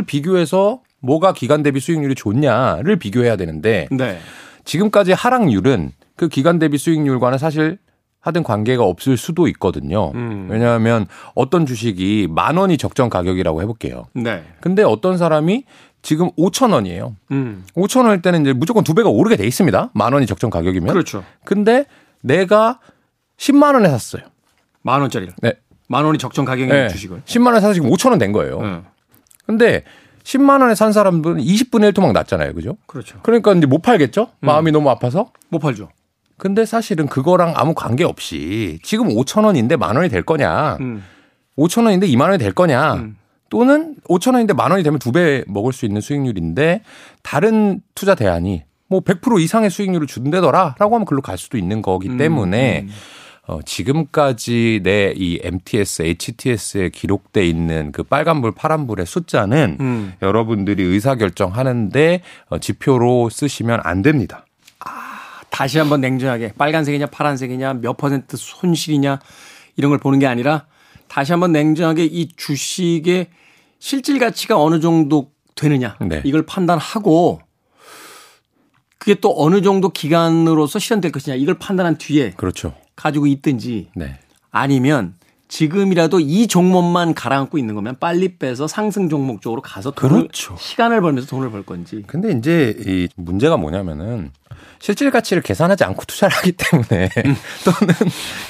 비교해서 0.07 0.81
뭐가 1.01 1.33
기간 1.33 1.63
대비 1.63 1.79
수익률이 1.79 2.15
좋냐를 2.15 2.97
비교해야 2.97 3.35
되는데 3.35 3.87
네. 3.91 4.19
지금까지 4.65 5.13
하락률은 5.13 5.91
그 6.15 6.27
기간 6.27 6.59
대비 6.59 6.77
수익률과는 6.77 7.37
사실 7.37 7.77
하든 8.19 8.43
관계가 8.43 8.83
없을 8.83 9.15
수도 9.15 9.47
있거든요. 9.49 10.11
음. 10.15 10.47
왜냐하면 10.49 11.05
어떤 11.35 11.65
주식이 11.65 12.27
만 12.29 12.57
원이 12.57 12.77
적정 12.77 13.09
가격이라고 13.09 13.61
해볼게요. 13.61 14.05
네. 14.13 14.43
근데 14.59 14.83
어떤 14.83 15.17
사람이 15.17 15.63
지금 16.01 16.31
5천 16.31 16.73
원이에요. 16.73 17.15
음. 17.31 17.63
5천 17.75 18.03
원일 18.05 18.21
때는 18.21 18.41
이제 18.41 18.53
무조건 18.53 18.83
두 18.83 18.93
배가 18.93 19.09
오르게 19.09 19.37
돼 19.37 19.45
있습니다. 19.45 19.91
만 19.93 20.13
원이 20.13 20.25
적정 20.25 20.49
가격이면. 20.49 20.91
그렇죠. 20.91 21.23
근데 21.45 21.85
내가 22.21 22.79
10만 23.37 23.75
원에 23.75 23.87
샀어요. 23.89 24.23
만 24.81 24.99
원짜리를. 25.01 25.33
네. 25.41 25.53
만 25.87 26.03
원이 26.03 26.17
적정 26.17 26.43
가격의 26.43 26.67
네. 26.73 26.87
주식을. 26.89 27.21
10만 27.25 27.47
원에 27.47 27.59
사서 27.61 27.73
지금 27.73 27.89
5천 27.91 28.09
원 28.09 28.19
된 28.19 28.31
거예요. 28.33 28.61
네. 28.61 28.81
근데 29.45 29.83
10만 30.27 30.61
원에 30.61 30.75
산 30.75 30.91
사람들은 30.91 31.37
20분의 31.37 31.85
1 31.85 31.93
토막 31.93 32.11
났잖아요. 32.11 32.53
그죠? 32.53 32.75
그렇죠. 32.85 33.17
그러니까 33.23 33.53
이제 33.53 33.65
못 33.65 33.81
팔겠죠? 33.81 34.27
마음이 34.41 34.71
너무 34.71 34.89
아파서. 34.89 35.31
못 35.49 35.59
팔죠. 35.59 35.87
근데 36.37 36.65
사실은 36.65 37.07
그거랑 37.07 37.53
아무 37.55 37.73
관계 37.73 38.03
없이 38.03 38.77
지금 38.83 39.07
5천 39.07 39.45
원인데 39.45 39.77
만 39.77 39.95
원이 39.95 40.09
될 40.09 40.23
거냐? 40.23 40.77
음. 40.81 41.03
5천 41.57 41.85
원인데 41.85 42.07
2만 42.07 42.23
원이 42.23 42.37
될 42.39 42.51
거냐? 42.51 42.95
음. 42.95 43.15
또는 43.49 43.95
5천 44.09 44.33
원인데 44.33 44.53
만 44.53 44.71
원이 44.71 44.83
되면 44.83 44.99
두 44.99 45.13
배 45.13 45.45
먹을 45.47 45.71
수 45.71 45.85
있는 45.85 46.01
수익률인데 46.01 46.81
다른 47.23 47.79
투자 47.95 48.13
대안이 48.13 48.63
뭐 48.89 48.99
100% 48.99 49.41
이상의 49.41 49.69
수익률을 49.69 50.07
준대더라라고 50.07 50.93
하면 50.95 51.05
글로 51.05 51.21
갈 51.21 51.37
수도 51.37 51.57
있는 51.57 51.81
거기 51.81 52.09
음, 52.09 52.17
때문에 52.17 52.81
음. 52.81 52.89
어, 53.47 53.61
지금까지 53.63 54.81
내 54.83 55.13
이 55.15 55.39
MTS, 55.41 56.03
HTS에 56.03 56.89
기록돼 56.89 57.47
있는 57.47 57.91
그 57.91 58.03
빨간불, 58.03 58.53
파란불의 58.53 59.05
숫자는 59.05 59.77
음. 59.79 60.13
여러분들이 60.21 60.83
의사결정 60.83 61.55
하는데 61.55 62.21
어, 62.49 62.59
지표로 62.59 63.29
쓰시면 63.29 63.79
안 63.83 64.01
됩니다. 64.01 64.45
다시 65.49 65.79
한번 65.79 66.01
냉정하게 66.01 66.53
빨간색이냐 66.57 67.07
파란색이냐 67.07 67.75
몇 67.75 67.97
퍼센트 67.97 68.37
손실이냐 68.37 69.19
이런 69.75 69.89
걸 69.89 69.97
보는 69.97 70.19
게 70.19 70.27
아니라 70.27 70.67
다시 71.07 71.31
한번 71.31 71.51
냉정하게 71.51 72.05
이 72.05 72.29
주식의 72.35 73.27
실질 73.79 74.19
가치가 74.19 74.61
어느 74.61 74.79
정도 74.79 75.31
되느냐 75.55 75.97
네. 76.01 76.21
이걸 76.25 76.45
판단하고 76.45 77.41
그게 78.99 79.15
또 79.15 79.33
어느 79.37 79.61
정도 79.61 79.89
기간으로서 79.89 80.77
실현될 80.77 81.11
것이냐 81.11 81.35
이걸 81.37 81.57
판단한 81.57 81.97
뒤에 81.97 82.31
그렇죠. 82.31 82.75
가지고 82.97 83.27
있든지 83.27 83.91
네. 83.95 84.19
아니면 84.51 85.15
지금이라도 85.47 86.19
이 86.19 86.47
종목만 86.47 87.13
가라앉고 87.13 87.57
있는 87.57 87.75
거면 87.75 87.97
빨리 87.99 88.37
빼서 88.37 88.67
상승 88.67 89.09
종목 89.09 89.41
쪽으로 89.41 89.61
가서 89.61 89.91
돈을 89.91 90.21
그렇죠. 90.21 90.55
시간을 90.57 91.01
벌면서 91.01 91.27
돈을 91.27 91.51
벌 91.51 91.63
건지 91.63 92.03
근데 92.05 92.31
이제 92.31 92.75
이 92.85 93.07
문제가 93.15 93.57
뭐냐면은 93.57 94.31
실질 94.79 95.09
가치를 95.09 95.41
계산하지 95.41 95.83
않고 95.85 96.03
투자를 96.05 96.35
하기 96.37 96.51
때문에 96.53 97.09
또는 97.65 97.93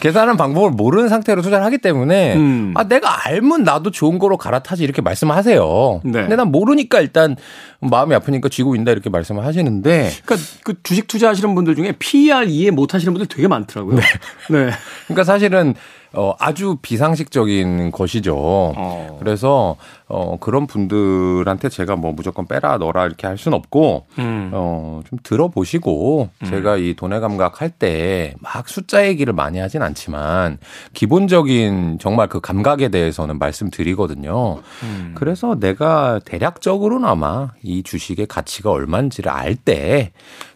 계산하는 0.01 0.37
방법을 0.37 0.71
모르는 0.71 1.09
상태로 1.09 1.41
투자를 1.41 1.65
하기 1.65 1.77
때문에 1.77 2.35
음. 2.35 2.73
아 2.75 2.83
내가 2.83 3.27
알면 3.27 3.63
나도 3.63 3.91
좋은 3.91 4.19
거로 4.19 4.37
갈아타지 4.37 4.83
이렇게 4.83 5.01
말씀하세요. 5.01 6.01
네. 6.03 6.11
근데 6.11 6.35
난 6.35 6.51
모르니까 6.51 6.99
일단 6.99 7.35
마음이 7.79 8.13
아프니까 8.15 8.49
쥐고 8.49 8.75
있다 8.75 8.91
이렇게 8.91 9.09
말씀을 9.09 9.45
하시는데 9.45 10.11
그러니까 10.25 10.49
그 10.63 10.73
주식 10.83 11.07
투자하시는 11.07 11.53
분들 11.55 11.75
중에 11.75 11.93
PER 11.97 12.45
이해 12.47 12.71
못 12.71 12.93
하시는 12.93 13.13
분들 13.13 13.27
되게 13.27 13.47
많더라고요. 13.47 13.95
네. 13.95 14.69
그러니까 15.07 15.23
사실은 15.23 15.75
어 16.13 16.33
아주 16.39 16.77
비상식적인 16.81 17.91
것이죠. 17.91 18.35
어. 18.37 19.17
그래서 19.19 19.75
어 20.09 20.37
그런 20.39 20.67
분들한테 20.67 21.69
제가 21.69 21.95
뭐 21.97 22.13
무조건 22.13 22.47
빼라 22.47 22.77
넣어라 22.77 23.05
이렇게 23.05 23.27
할 23.27 23.37
수는 23.37 23.57
없고 23.57 24.05
음. 24.19 24.51
어, 24.53 25.01
좀 25.09 25.19
들어보시고 25.23 26.29
제가 26.45 26.77
이 26.77 26.93
돈의 26.93 27.19
감각 27.19 27.61
할 27.61 27.71
때 27.77 28.33
막 28.39 28.69
숫자 28.69 29.05
얘기를 29.05 29.33
많이 29.33 29.59
하진 29.59 29.81
않지만 29.81 30.57
기본적인 30.93 31.97
정말 31.99 32.27
그 32.29 32.39
감각에 32.39 32.89
대해서는 32.89 33.37
말씀드리거든요. 33.39 34.59
음. 34.83 35.11
그래서 35.15 35.59
내가 35.59 36.19
대략적으로나마 36.25 37.51
이 37.63 37.83
주식의 37.83 38.27
가치가 38.27 38.71
얼마인지를 38.71 39.31
알 39.31 39.55
때 39.55 40.11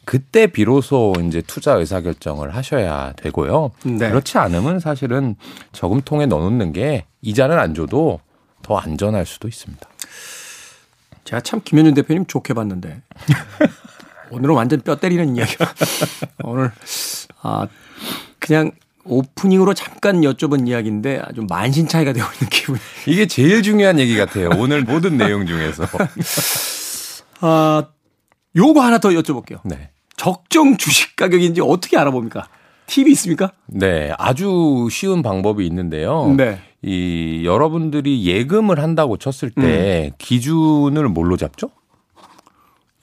그때 0.06 0.48
비로소 0.48 1.14
이제 1.28 1.42
투자 1.42 1.74
의사 1.74 2.02
결정을 2.02 2.56
하셔야 2.56 3.14
되고요. 3.18 3.72
네. 3.84 4.10
그렇지 4.10 4.38
않으면 4.38 4.80
사실은 4.80 5.36
저금통에 5.72 6.26
넣어놓는 6.28 6.72
게 6.74 7.06
이자는 7.22 7.58
안 7.60 7.74
줘도 7.74 8.20
더 8.62 8.78
안전할 8.78 9.26
수도 9.26 9.48
있습니다. 9.48 9.88
제가 11.24 11.42
참 11.42 11.62
김현준 11.64 11.94
대표님 11.94 12.26
좋게 12.26 12.54
봤는데 12.54 13.02
오늘은 14.32 14.56
완전 14.56 14.82
뼈 14.82 14.96
때리는 14.96 15.36
이야기. 15.36 15.56
오늘 16.44 16.72
아 17.42 17.68
그냥 18.40 18.72
오프닝으로 19.04 19.74
잠깐 19.74 20.22
여쭤본 20.22 20.68
이야기인데 20.68 21.22
아주 21.24 21.46
만신 21.48 21.88
차이가 21.88 22.14
되고 22.14 22.26
있는 22.34 22.50
기분. 22.50 22.80
이게 23.08 23.26
제일 23.28 23.62
중요한 23.64 24.00
얘기 24.00 24.18
같아요. 24.18 24.50
오늘 24.58 24.84
모든 24.84 25.18
내용 25.18 25.46
중에서. 25.46 25.86
아 27.42 27.88
요거 28.56 28.82
하나 28.82 29.00
더 29.00 29.10
여쭤볼게요. 29.10 29.60
네. 29.64 29.90
적정 30.18 30.78
주식 30.78 31.16
가격인지 31.16 31.62
어떻게 31.62 31.98
알아봅니까? 31.98 32.48
팁이 32.86 33.12
있습니까? 33.12 33.54
네. 33.66 34.14
아주 34.18 34.88
쉬운 34.92 35.24
방법이 35.24 35.66
있는데요. 35.66 36.34
네. 36.38 36.62
이 36.84 37.44
여러분들이 37.46 38.26
예금을 38.26 38.80
한다고 38.80 39.18
쳤을 39.18 39.52
때 39.52 40.12
기준을 40.18 41.10
뭘로 41.10 41.38
잡죠? 41.38 41.70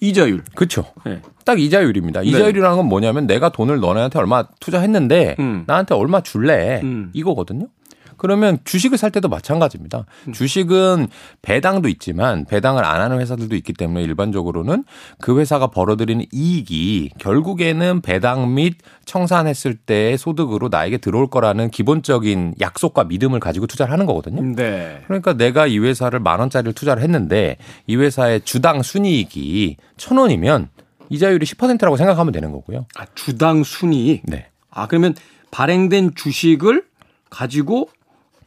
이자율. 0.01 0.45
그렇죠. 0.55 0.85
네. 1.05 1.21
딱 1.45 1.61
이자율입니다. 1.61 2.23
이자율이라는 2.23 2.77
건 2.77 2.87
뭐냐면 2.87 3.27
내가 3.27 3.49
돈을 3.49 3.81
너네한테 3.81 4.19
얼마 4.19 4.45
투자했는데 4.61 5.37
음. 5.39 5.65
나한테 5.67 5.95
얼마 5.95 6.21
줄래 6.21 6.81
음. 6.83 7.11
이거거든요. 7.13 7.69
그러면 8.19 8.59
주식을 8.65 8.99
살 8.99 9.11
때도 9.11 9.29
마찬가지입니다. 9.29 10.05
음. 10.27 10.33
주식은 10.33 11.09
배당도 11.43 11.89
있지만 11.89 12.45
배당을 12.45 12.85
안 12.85 13.01
하는 13.01 13.21
회사들도 13.21 13.57
있기 13.57 13.73
때문에 13.73 14.03
일반적으로는 14.03 14.85
그 15.21 15.39
회사가 15.39 15.69
벌어들이는 15.69 16.27
이익이 16.33 17.13
결국에는 17.19 18.01
배당 18.03 18.55
및 18.55 18.75
청산했을 19.07 19.77
때의 19.77 20.19
소득으로 20.19 20.69
나에게 20.69 20.99
들어올 20.99 21.29
거라는 21.31 21.71
기본적인 21.71 22.57
약속과 22.61 23.05
믿음을 23.05 23.41
가지고 23.41 23.67
투자를 23.67 23.93
하는 23.93 24.05
거거든요. 24.05 24.43
네. 24.55 25.03
그러니까 25.07 25.33
내가 25.33 25.67
이 25.67 25.79
회사를 25.79 26.21
만 26.21 26.41
원짜리를 26.41 26.73
투자를 26.75 27.03
했는데 27.03 27.57
이 27.87 27.97
회사의 27.97 28.43
주당 28.43 28.83
순이익이 28.83 29.77
천 29.97 30.19
원이면 30.19 30.69
이자율이 31.11 31.47
10%라고 31.47 31.97
생각하면 31.97 32.33
되는 32.33 32.53
거고요. 32.53 32.87
아, 32.97 33.07
주당 33.15 33.63
순이익. 33.63 34.23
네. 34.27 34.49
아 34.71 34.87
그러면 34.87 35.15
발행된 35.51 36.15
주식을 36.15 36.85
가지고 37.31 37.89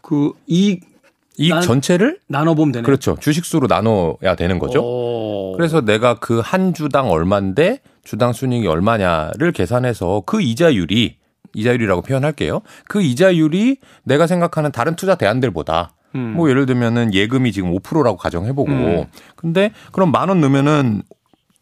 그 0.02 0.32
이익 0.48 0.84
이익 1.38 1.50
난- 1.54 1.62
전체를 1.62 2.20
나눠보면 2.28 2.72
되네. 2.74 2.84
그렇죠. 2.84 3.18
주식수로 3.20 3.68
나눠야 3.68 4.36
되는 4.36 4.60
거죠. 4.60 4.82
오. 4.84 5.54
그래서 5.58 5.82
내가 5.82 6.16
그 6.16 6.42
한 6.42 6.74
주당 6.74 7.10
얼마인데 7.10 7.80
주당 8.04 8.34
순이익이 8.34 8.68
얼마냐를 8.68 9.52
계산해서 9.52 10.24
그 10.26 10.42
이자율이 10.42 11.18
이자율이라고 11.54 12.02
표현할게요. 12.02 12.62
그 12.86 13.02
이자율이 13.02 13.78
내가 14.04 14.28
생각하는 14.28 14.72
다른 14.72 14.96
투자 14.96 15.16
대안들보다 15.16 15.94
음. 16.16 16.34
뭐 16.36 16.50
예를 16.50 16.66
들면은 16.66 17.14
예금이 17.14 17.52
지금 17.52 17.72
5%라고 17.78 18.18
가정해보고 18.18 18.72
음. 18.72 19.06
근데 19.36 19.72
그럼 19.92 20.12
만 20.12 20.30
원 20.30 20.42
넣으면은 20.42 21.02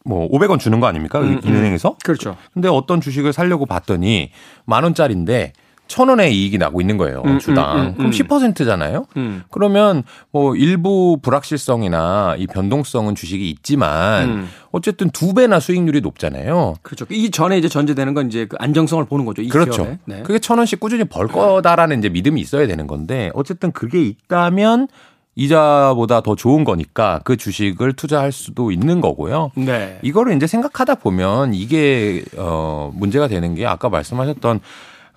뭐 0.04 0.28
500원 0.30 0.58
주는 0.58 0.80
거 0.80 0.86
아닙니까? 0.86 1.20
음, 1.20 1.40
음. 1.44 1.54
은행에서? 1.56 1.96
그렇죠. 2.04 2.36
근데 2.54 2.68
어떤 2.68 3.00
주식을 3.00 3.32
살려고 3.32 3.66
봤더니 3.66 4.30
만 4.64 4.82
원짜리인데 4.84 5.52
천 5.90 6.08
원의 6.08 6.32
이익이 6.32 6.56
나고 6.56 6.80
있는 6.80 6.96
거예요. 6.98 7.20
음, 7.26 7.40
주당. 7.40 7.76
음, 7.76 7.80
음, 7.80 7.94
그럼 7.94 8.06
음. 8.06 8.10
10%잖아요. 8.12 9.06
음. 9.16 9.42
그러면 9.50 10.04
뭐 10.30 10.54
일부 10.54 11.18
불확실성이나 11.20 12.36
이 12.38 12.46
변동성은 12.46 13.16
주식이 13.16 13.50
있지만 13.50 14.28
음. 14.28 14.48
어쨌든 14.70 15.10
두 15.10 15.34
배나 15.34 15.58
수익률이 15.58 16.00
높잖아요. 16.00 16.74
그렇죠. 16.82 17.06
이 17.10 17.32
전에 17.32 17.58
이제 17.58 17.68
전제되는 17.68 18.14
건 18.14 18.28
이제 18.28 18.46
그 18.46 18.56
안정성을 18.60 19.04
보는 19.06 19.24
거죠. 19.24 19.42
이 19.42 19.48
그렇죠. 19.48 19.98
네. 20.04 20.22
그게 20.22 20.38
천 20.38 20.58
원씩 20.58 20.78
꾸준히 20.78 21.02
벌 21.02 21.26
거다라는 21.26 21.98
이제 21.98 22.08
믿음이 22.08 22.40
있어야 22.40 22.68
되는 22.68 22.86
건데 22.86 23.32
어쨌든 23.34 23.72
그게 23.72 24.00
있다면 24.00 24.86
이자보다 25.34 26.20
더 26.20 26.36
좋은 26.36 26.62
거니까 26.62 27.20
그 27.24 27.36
주식을 27.36 27.94
투자할 27.94 28.30
수도 28.30 28.70
있는 28.70 29.00
거고요. 29.00 29.50
네. 29.56 29.98
이거를 30.02 30.36
이제 30.36 30.46
생각하다 30.46 30.96
보면 30.96 31.54
이게 31.54 32.22
어 32.36 32.92
문제가 32.94 33.26
되는 33.26 33.56
게 33.56 33.66
아까 33.66 33.88
말씀하셨던 33.88 34.60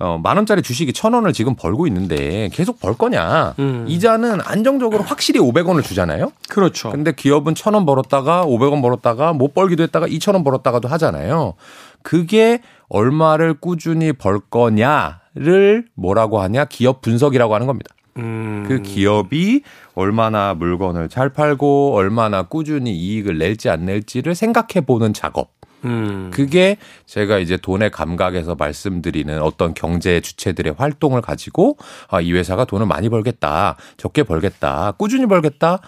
어, 0.04 0.20
만 0.22 0.36
원짜리 0.36 0.62
주식이 0.62 0.92
천 0.92 1.14
원을 1.14 1.32
지금 1.32 1.56
벌고 1.56 1.88
있는데 1.88 2.50
계속 2.52 2.80
벌 2.82 2.94
거냐. 2.94 3.54
음. 3.60 3.86
이자는 3.88 4.42
안정적으로 4.44 5.02
확실히 5.02 5.40
500원을 5.40 5.82
주잖아요. 5.82 6.34
그렇죠. 6.50 6.92
근데 6.92 7.14
기업은 7.14 7.56
천 7.56 7.74
원 7.74 7.86
벌었다가 7.86 8.46
500원 8.46 8.82
벌었다가 8.82 9.32
못 9.32 9.54
벌기도 9.54 9.82
했다가 9.84 10.08
2천 10.08 10.34
원 10.34 10.44
벌었다가도 10.44 10.90
하잖아요. 10.90 11.54
그게 12.02 12.60
얼마를 12.90 13.54
꾸준히 13.54 14.12
벌 14.12 14.40
거냐를 14.42 15.86
뭐라고 15.96 16.42
하냐? 16.42 16.66
기업 16.66 17.02
분석이라고 17.02 17.56
하는 17.56 17.66
겁니다. 17.66 17.96
음. 18.18 18.66
그 18.68 18.82
기업이 18.82 19.64
얼마나 19.96 20.54
물건을 20.54 21.08
잘 21.10 21.30
팔고 21.30 21.96
얼마나 21.96 22.44
꾸준히 22.44 22.92
이익을 22.92 23.38
낼지 23.38 23.70
안 23.70 23.86
낼지를 23.86 24.36
생각해 24.36 24.86
보는 24.86 25.14
작업. 25.14 25.52
음. 25.86 26.32
그게 26.34 26.78
제가 27.06 27.40
이제 27.40 27.58
돈의 27.58 27.92
감각에서 27.92 28.56
말씀드리는 28.56 29.42
어떤 29.42 29.74
경제 29.74 30.22
주체들의 30.22 30.76
활동을 30.78 31.22
가지고 31.22 31.78
아, 32.10 32.22
이 32.22 32.32
회사가 32.34 32.66
돈을 32.66 32.86
많이 32.86 33.10
벌겠다, 33.10 33.76
적게 33.98 34.24
벌겠다, 34.24 34.94
꾸준히 34.98 35.26
벌겠다, 35.26 35.80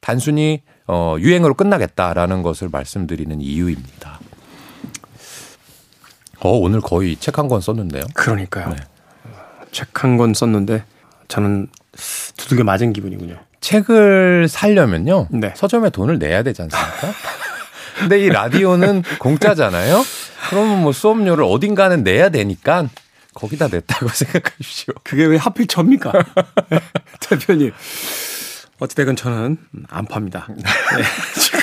단순히 0.00 0.62
어, 0.86 1.16
유행으로 1.18 1.54
끝나겠다라는 1.54 2.42
것을 2.42 2.68
말씀드리는 2.70 3.40
이유입니다. 3.40 4.18
어, 6.40 6.50
오늘 6.50 6.80
거의 6.80 7.16
책 7.16 7.38
한 7.38 7.48
권 7.48 7.60
썼는데요. 7.60 8.02
그러니까요. 8.14 8.68
네. 8.70 8.76
책한 9.72 10.16
권 10.18 10.34
썼는데 10.34 10.84
저는 11.28 11.68
두들겨 12.36 12.64
맞은 12.64 12.92
기분이군요. 12.92 13.36
책을 13.60 14.46
살려면요. 14.48 15.28
네. 15.30 15.52
서점에 15.56 15.88
돈을 15.90 16.18
내야 16.18 16.42
되지 16.42 16.62
않습니까? 16.62 16.90
근데 17.98 18.20
이 18.20 18.28
라디오는 18.28 19.02
공짜잖아요. 19.20 20.04
그러면 20.50 20.82
뭐 20.82 20.92
수업료를 20.92 21.44
어딘가는 21.44 22.02
내야 22.02 22.28
되니까 22.28 22.88
거기다 23.34 23.68
냈다고 23.68 24.08
생각하십시오. 24.14 24.94
그게 25.02 25.24
왜 25.24 25.36
하필 25.36 25.66
접니까? 25.66 26.12
네, 26.70 26.80
대표님. 27.20 27.72
어찌되건 28.80 29.16
저는 29.16 29.56
안 29.88 30.04
팝니다. 30.06 30.46
네, 30.50 31.02
지금 31.40 31.60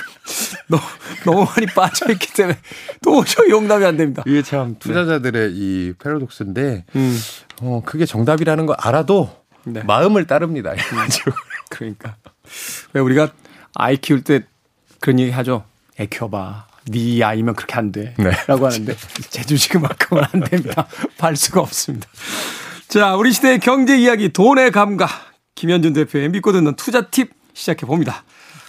너무, 0.67 0.81
너무 1.25 1.45
많이 1.45 1.65
빠져있기 1.67 2.33
때문에 2.33 2.57
도저히 3.03 3.49
용납이 3.51 3.85
안 3.85 3.97
됩니다. 3.97 4.23
이게 4.25 4.41
참 4.41 4.77
투자자들의 4.79 5.51
이 5.53 5.93
패러독스인데 5.99 6.85
음, 6.95 7.19
어 7.61 7.81
그게 7.85 8.05
정답이라는 8.05 8.65
거 8.65 8.73
알아도 8.73 9.29
네. 9.65 9.83
마음을 9.83 10.25
따릅니다. 10.25 10.73
그러니까. 11.69 12.15
왜 12.93 13.01
우리가 13.01 13.31
아이 13.75 13.97
키울 13.97 14.23
때 14.23 14.43
그런 15.01 15.19
얘기 15.19 15.31
하죠. 15.31 15.65
애 16.01 16.07
키워봐. 16.07 16.65
네 16.87 17.23
아이면 17.23 17.53
그렇게 17.55 17.75
안 17.75 17.91
돼. 17.91 18.15
네. 18.17 18.31
라고 18.47 18.65
하는데 18.65 18.95
제 19.29 19.43
주식만큼은 19.43 20.23
안 20.31 20.39
됩니다. 20.41 20.87
팔 21.17 21.35
수가 21.35 21.61
없습니다. 21.61 22.07
자, 22.87 23.15
우리 23.15 23.31
시대의 23.31 23.59
경제 23.59 23.97
이야기 23.97 24.29
돈의 24.33 24.71
감각. 24.71 25.09
김현준 25.55 25.93
대표의 25.93 26.29
믿고 26.29 26.51
듣는 26.53 26.75
투자 26.75 27.01
팁 27.01 27.31
시작해 27.53 27.85
봅니다. 27.85 28.23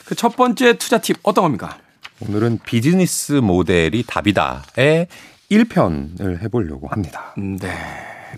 그 0.05 0.15
첫 0.15 0.37
번째 0.37 0.77
투자 0.77 0.99
팁 0.99 1.17
어떤 1.23 1.45
겁니까? 1.45 1.79
오늘은 2.21 2.59
비즈니스 2.67 3.33
모델이 3.33 4.05
답이다의 4.07 5.07
1편을 5.51 6.43
해보려고 6.43 6.89
합니다. 6.89 7.35
음, 7.39 7.57
네. 7.59 7.73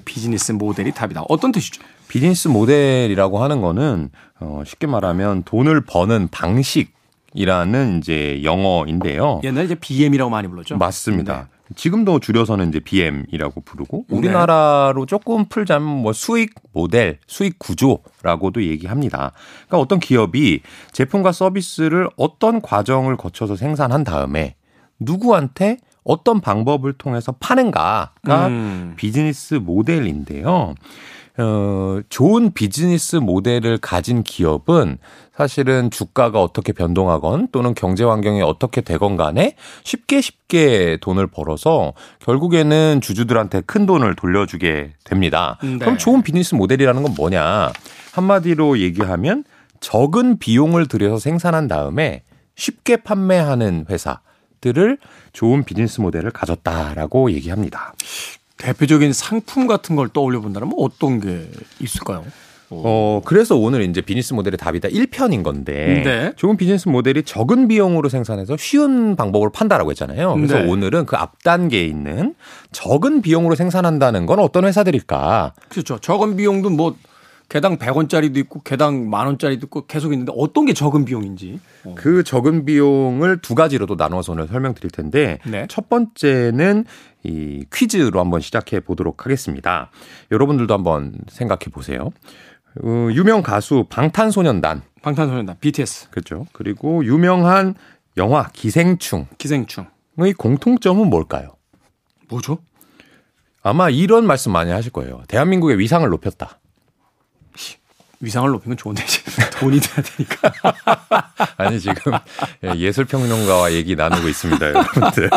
비즈니스 0.05 0.53
모델이 0.53 0.93
답이다. 0.93 1.23
어떤 1.29 1.51
뜻이죠? 1.53 1.83
비즈니스 2.09 2.47
모델이라고 2.49 3.43
하는 3.43 3.61
거는 3.61 4.11
어 4.41 4.63
쉽게 4.65 4.87
말하면 4.87 5.43
돈을 5.45 5.81
버는 5.83 6.29
방식 6.29 6.93
이라는 7.35 7.99
이제 7.99 8.41
영어인데요. 8.43 9.41
옛날에 9.45 9.67
이제 9.67 9.75
BM이라고 9.75 10.31
많이 10.31 10.49
불렀죠. 10.49 10.77
맞습니다. 10.77 11.49
지금도 11.77 12.21
줄여서는 12.21 12.69
이제 12.69 12.79
BM이라고 12.79 13.63
부르고 13.63 14.07
우리나라로 14.09 15.07
조금 15.07 15.47
풀자면 15.47 15.89
뭐 16.03 16.13
수익 16.13 16.55
모델, 16.73 17.19
수익 17.27 17.59
구조라고도 17.59 18.63
얘기합니다. 18.63 19.33
그러니까 19.67 19.79
어떤 19.79 19.99
기업이 19.99 20.61
제품과 20.93 21.33
서비스를 21.33 22.09
어떤 22.17 22.61
과정을 22.61 23.17
거쳐서 23.17 23.57
생산한 23.57 24.05
다음에 24.05 24.55
누구한테 25.01 25.79
어떤 26.05 26.41
방법을 26.41 26.93
통해서 26.93 27.33
파는가가 27.33 28.47
음. 28.49 28.93
비즈니스 28.97 29.55
모델인데요. 29.55 30.75
어, 31.37 32.01
좋은 32.09 32.53
비즈니스 32.53 33.17
모델을 33.17 33.79
가진 33.79 34.23
기업은 34.23 34.99
사실은 35.37 35.91
주가가 35.91 36.41
어떻게 36.41 36.73
변동하건 36.73 37.49
또는 37.51 37.75
경제 37.75 38.05
환경이 38.05 38.41
어떻게 38.43 38.83
되건 38.83 39.17
간에 39.17 39.57
쉽게 39.83 40.21
쉽게 40.21 40.99
돈을 41.01 41.27
벌어서 41.27 41.93
결국에는 42.21 43.01
주주들한테 43.01 43.63
큰 43.63 43.85
돈을 43.85 44.15
돌려주게 44.15 44.93
됩니다. 45.03 45.59
네. 45.63 45.79
그럼 45.79 45.99
좋은 45.99 46.23
비즈니스 46.23 46.55
모델이라는 46.55 47.03
건 47.03 47.15
뭐냐? 47.17 47.73
한마디로 48.13 48.79
얘기하면 48.79 49.43
적은 49.81 50.39
비용을 50.39 50.87
들여서 50.87 51.19
생산한 51.19 51.67
다음에 51.67 52.23
쉽게 52.55 52.99
판매하는 52.99 53.87
회사 53.91 54.21
들을 54.61 54.99
좋은 55.33 55.65
비즈니스 55.65 56.01
모델을 56.01 56.31
가졌다라고 56.31 57.33
얘기합니다. 57.33 57.93
대표적인 58.59 59.13
상품 59.13 59.67
같은 59.67 59.97
걸 59.97 60.09
떠올려 60.09 60.41
본다면 60.41 60.73
어떤 60.79 61.21
게 61.21 61.49
있을까요? 61.81 62.25
어, 62.71 63.21
그래서 63.25 63.57
오늘 63.57 63.83
이제 63.83 64.01
비즈니스 64.01 64.35
모델의 64.35 64.59
답이다 64.59 64.89
1편인 64.89 65.43
건데 65.43 66.03
네. 66.05 66.33
좋은 66.37 66.57
비즈니스 66.57 66.89
모델이 66.89 67.23
적은 67.23 67.69
비용으로 67.69 68.09
생산해서 68.09 68.57
쉬운 68.57 69.17
방법으로 69.17 69.51
판다라고 69.53 69.91
했잖아요. 69.91 70.35
그래서 70.35 70.59
네. 70.59 70.69
오늘은 70.69 71.07
그 71.07 71.17
앞단계에 71.17 71.85
있는 71.85 72.35
적은 72.73 73.23
비용으로 73.23 73.55
생산한다는 73.55 74.27
건 74.27 74.41
어떤 74.41 74.65
회사들일까? 74.65 75.55
그렇죠. 75.69 75.99
적은 75.99 76.37
비용도 76.37 76.71
뭐 76.71 76.97
개당 77.49 77.77
100원짜리도 77.77 78.39
있고 78.39 78.63
개당 78.63 79.11
만 79.11 79.27
원짜리도 79.27 79.67
있고 79.67 79.87
계속 79.87 80.13
있는데 80.13 80.33
어떤 80.35 80.65
게 80.65 80.73
적은 80.73 81.05
비용인지. 81.05 81.61
어. 81.85 81.95
그 81.97 82.25
적은 82.25 82.65
비용을 82.65 83.39
두 83.43 83.55
가지로도 83.55 83.97
나눠서 83.97 84.33
오늘 84.33 84.49
설명드릴 84.49 84.91
텐데 84.91 85.39
네. 85.47 85.67
첫 85.69 85.89
번째는 85.89 86.87
이 87.25 87.65
퀴즈로 87.73 88.21
한번 88.21 88.41
시작해 88.41 88.81
보도록 88.81 89.25
하겠습니다. 89.25 89.91
여러분들도 90.31 90.73
한번 90.73 91.15
생각해 91.29 91.67
보세요. 91.73 92.11
어, 92.83 93.09
유명 93.13 93.43
가수 93.43 93.87
방탄소년단 93.89 94.83
방탄소년단 95.03 95.57
BTS 95.61 96.11
그렇죠. 96.11 96.47
그리고 96.53 97.05
유명한 97.05 97.75
영화 98.17 98.49
기생충의 98.53 99.27
기생충 99.39 99.87
공통점은 100.37 101.09
뭘까요? 101.09 101.57
뭐죠? 102.29 102.59
아마 103.63 103.89
이런 103.91 104.27
말씀 104.27 104.53
많이 104.53 104.71
하실 104.71 104.93
거예요. 104.93 105.23
대한민국의 105.29 105.79
위상을 105.79 106.09
높였다. 106.09 106.61
위상을 108.21 108.49
높이는 108.51 108.77
건 108.77 108.83
좋은데 108.83 109.05
이제 109.05 109.23
돈이 109.59 109.81
돼야 109.81 110.05
되니까. 110.05 110.53
아니 111.57 111.81
지금 111.81 112.13
예술 112.77 113.05
평론가와 113.05 113.73
얘기 113.73 113.97
나누고 113.97 114.29
있습니다, 114.29 114.69
여러분들. 114.69 115.31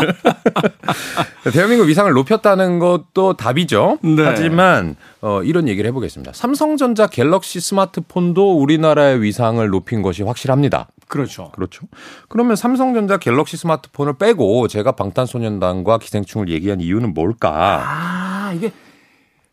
대한민국 1.51 1.87
위상을 1.87 2.11
높였다는 2.11 2.79
것도 2.79 3.35
답이죠. 3.37 3.99
네. 4.01 4.23
하지만 4.23 4.95
어, 5.21 5.41
이런 5.43 5.67
얘기를 5.67 5.87
해보겠습니다. 5.89 6.33
삼성전자 6.33 7.07
갤럭시 7.07 7.59
스마트폰도 7.59 8.59
우리나라의 8.59 9.21
위상을 9.21 9.67
높인 9.69 10.01
것이 10.01 10.23
확실합니다. 10.23 10.87
그렇죠. 11.07 11.51
그렇죠. 11.53 11.87
그러면 12.27 12.55
삼성전자 12.55 13.17
갤럭시 13.17 13.57
스마트폰을 13.57 14.17
빼고 14.17 14.67
제가 14.67 14.91
방탄소년단과 14.93 15.99
기생충을 15.99 16.49
얘기한 16.49 16.81
이유는 16.81 17.13
뭘까? 17.13 17.83
아 17.85 18.53
이게 18.53 18.71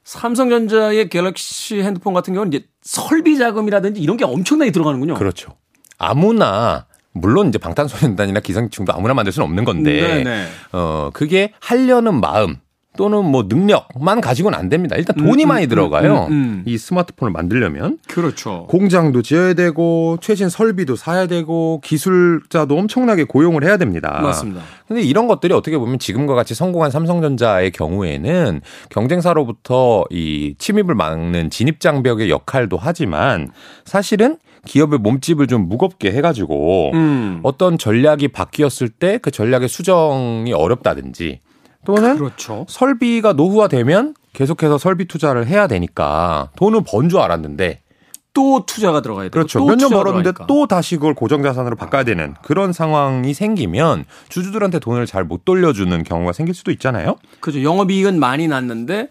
삼성전자의 0.05 1.09
갤럭시 1.09 1.83
핸드폰 1.83 2.15
같은 2.15 2.35
경우는 2.35 2.53
이제 2.53 2.67
설비 2.83 3.37
자금이라든지 3.39 4.01
이런 4.01 4.17
게 4.17 4.25
엄청나게 4.25 4.71
들어가는군요. 4.71 5.15
그렇죠. 5.15 5.57
아무나 5.99 6.87
물론 7.13 7.49
이제 7.49 7.59
방탄소년단이나 7.59 8.41
기생충도 8.41 8.93
아무나 8.93 9.15
만들 9.15 9.33
수는 9.33 9.47
없는 9.47 9.65
건데 9.65 10.23
네네. 10.25 10.47
어 10.73 11.11
그게 11.13 11.53
하려는 11.61 12.21
마음 12.21 12.57
또는 12.97 13.25
뭐 13.25 13.47
능력만 13.49 14.21
가지고는 14.21 14.59
안 14.59 14.69
됩니다. 14.69 14.97
일단 14.97 15.17
돈이 15.17 15.45
음, 15.45 15.49
많이 15.49 15.67
음, 15.67 15.69
들어가요. 15.69 16.27
음, 16.29 16.33
음. 16.33 16.63
이 16.67 16.79
스마트폰을 16.79 17.33
만들려면 17.33 17.99
그렇죠. 18.09 18.67
공장도 18.69 19.23
지어야 19.23 19.55
되고 19.55 20.17
최신 20.21 20.49
설비도 20.49 20.97
사야 20.97 21.27
되고 21.27 21.81
기술자도 21.83 22.77
엄청나게 22.77 23.25
고용을 23.25 23.65
해야 23.65 23.77
됩니다. 23.77 24.21
맞습니다. 24.23 24.61
근데 24.87 25.03
이런 25.03 25.27
것들이 25.27 25.53
어떻게 25.55 25.79
보면 25.79 25.99
지금과 25.99 26.35
같이 26.35 26.55
성공한 26.55 26.91
삼성전자의 26.91 27.73
경우에는 27.73 28.61
경쟁사로부터 28.91 30.05
이 30.11 30.55
침입을 30.59 30.95
막는 30.95 31.51
진입 31.51 31.81
장벽의 31.81 32.31
역할도 32.31 32.77
하지만 32.81 33.49
사실은 33.85 34.39
기업의 34.67 34.99
몸집을 35.01 35.47
좀 35.47 35.69
무겁게 35.69 36.11
해가지고 36.13 36.93
음. 36.95 37.41
어떤 37.43 37.77
전략이 37.77 38.29
바뀌었을 38.29 38.89
때 38.89 39.19
그 39.21 39.31
전략의 39.31 39.69
수정이 39.69 40.53
어렵다든지 40.53 41.41
또는 41.85 42.17
그렇죠. 42.17 42.67
설비가 42.69 43.33
노후화되면 43.33 44.15
계속해서 44.33 44.79
설비 44.79 45.07
투자를 45.07 45.47
해야 45.47 45.67
되니까 45.67 46.51
돈을 46.57 46.83
번줄 46.87 47.21
알았는데 47.21 47.81
또 48.33 48.67
투자가 48.67 49.01
들어가야 49.01 49.27
되고 49.27 49.33
그렇죠. 49.33 49.61
또몇년 49.61 49.91
벌었는데 49.91 50.33
들어가니까. 50.33 50.47
또 50.49 50.67
다시 50.67 50.97
그걸 50.97 51.15
고정 51.15 51.43
자산으로 51.45 51.77
바꿔야 51.77 52.03
되는 52.03 52.35
그런 52.43 52.73
상황이 52.73 53.33
생기면 53.33 54.05
주주들한테 54.29 54.81
돈을 54.81 55.07
잘 55.07 55.25
못 55.25 55.45
돌려주는 55.45 56.03
경우가 56.03 56.33
생길 56.33 56.55
수도 56.55 56.73
있잖아요. 56.73 57.17
그죠. 57.41 57.63
영업이익은 57.63 58.19
많이 58.19 58.49
났는데 58.49 59.11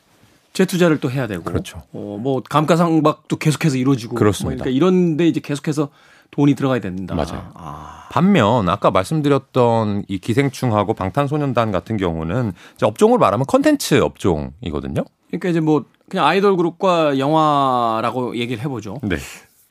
재투자를 0.51 0.99
또 0.99 1.09
해야 1.09 1.25
되고. 1.25 1.43
그렇죠. 1.43 1.83
어, 1.93 2.19
뭐 2.21 2.43
감가상각도 2.47 3.37
계속해서 3.37 3.77
이루어지고. 3.77 4.15
그렇습니다. 4.15 4.57
뭐 4.57 4.63
그러니까 4.65 4.75
이런데 4.75 5.27
이제 5.27 5.39
계속해서 5.39 5.89
돈이 6.33 6.55
들어가야 6.55 6.79
된다. 6.79 7.13
맞아요. 7.13 7.51
아, 7.53 8.07
반면 8.09 8.67
아까 8.67 8.89
말씀드렸던 8.89 10.05
이 10.07 10.17
기생충하고 10.17 10.95
방탄소년단 10.95 11.71
같은 11.71 11.95
경우는 11.95 12.53
이제 12.75 12.87
업종을 12.87 13.19
말하면 13.19 13.45
컨텐츠 13.45 14.01
업종이거든요. 14.01 15.03
그러니까 15.27 15.49
이제 15.49 15.59
뭐 15.59 15.85
그냥 16.09 16.25
아이돌 16.25 16.57
그룹과 16.57 17.19
영화라고 17.19 18.35
얘기를 18.37 18.63
해보죠. 18.63 18.97
네. 19.03 19.17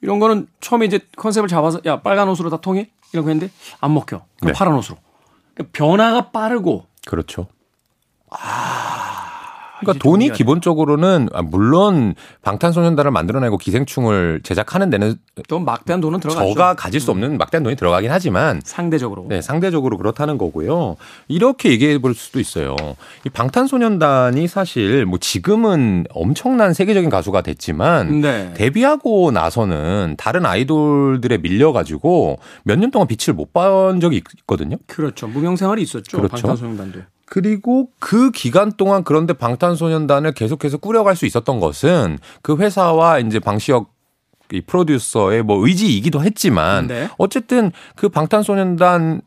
이런 0.03 0.20
거는 0.20 0.46
처음에 0.61 0.87
이제 0.87 1.01
컨셉을 1.16 1.48
잡아서 1.48 1.81
야 1.85 2.01
빨간 2.01 2.29
옷으로 2.29 2.48
다 2.48 2.59
통해 2.59 2.90
이런 3.12 3.25
거 3.25 3.31
했는데 3.31 3.53
안 3.81 3.92
먹혀. 3.92 4.22
네. 4.42 4.53
파란 4.53 4.75
옷으로. 4.75 4.98
그러니까 5.55 5.72
변화가 5.72 6.31
빠르고 6.31 6.87
그렇죠. 7.07 7.48
이제 8.31 8.38
그러니까 9.85 10.03
돈이 10.03 10.27
정리가 10.27 10.35
기본적으로는 10.37 11.29
아, 11.33 11.42
물론 11.42 12.14
방탄소년단을 12.42 13.11
만들어내고 13.11 13.59
기생충을 13.59 14.40
제작하는 14.42 14.90
데는 14.90 15.14
또 15.49 15.59
막대한 15.59 16.01
돈은 16.01 16.21
들어가죠. 16.21 16.47
음. 16.49 16.55
저가 16.55 16.75
가질 16.75 17.01
수 17.01 17.11
없는 17.11 17.38
막대한 17.38 17.62
돈이 17.62 17.77
들어가긴 17.77 18.11
하지만 18.11 18.61
상대적으로. 18.64 19.27
네, 19.29 19.40
상대적으로 19.40 19.97
그렇다는 19.99 20.37
거고요. 20.38 20.97
이렇게 21.29 21.71
얘기해 21.71 21.99
볼 21.99 22.14
수도 22.14 22.40
있어요. 22.40 22.77
이 23.25 23.29
방탄소년단이 23.29 24.49
사실 24.49 25.07
뭐 25.07 25.18
지금은 25.18 26.05
엄청난 26.11 26.75
세계적인 26.75 27.09
가수가 27.11 27.40
됐지만 27.42 28.21
네. 28.21 28.53
데뷔하고 28.55 29.31
나서는 29.31 30.16
다른 30.18 30.45
아이돌들에 30.47 31.38
밀려 31.38 31.73
가지고 31.73 32.38
몇 32.64 32.77
년 32.83 32.90
동안 32.90 33.07
빛을 33.07 33.35
못 33.35 33.53
본 33.53 34.01
적이 34.01 34.23
있거든요. 34.40 34.77
그렇죠. 34.87 35.27
무명 35.29 35.57
생활이 35.57 35.83
있었죠. 35.83 36.16
그렇죠. 36.16 36.33
방탄소년단도. 36.33 37.01
그리고 37.33 37.88
그 37.99 38.31
기간 38.31 38.71
동안 38.73 39.05
그런데 39.05 39.33
방탄소년단을 39.33 40.33
계속해서 40.33 40.77
꾸려갈 40.77 41.16
수 41.16 41.25
있었던 41.25 41.61
것은 41.61 42.18
그 42.42 42.59
회사와 42.59 43.21
이제 43.21 43.38
방시혁 43.38 43.90
이 44.53 44.61
프로듀서의 44.61 45.42
뭐 45.42 45.66
의지이기도 45.66 46.23
했지만 46.23 46.88
네. 46.88 47.09
어쨌든 47.16 47.73
그 47.97 48.11
방탄소년단 48.11 49.23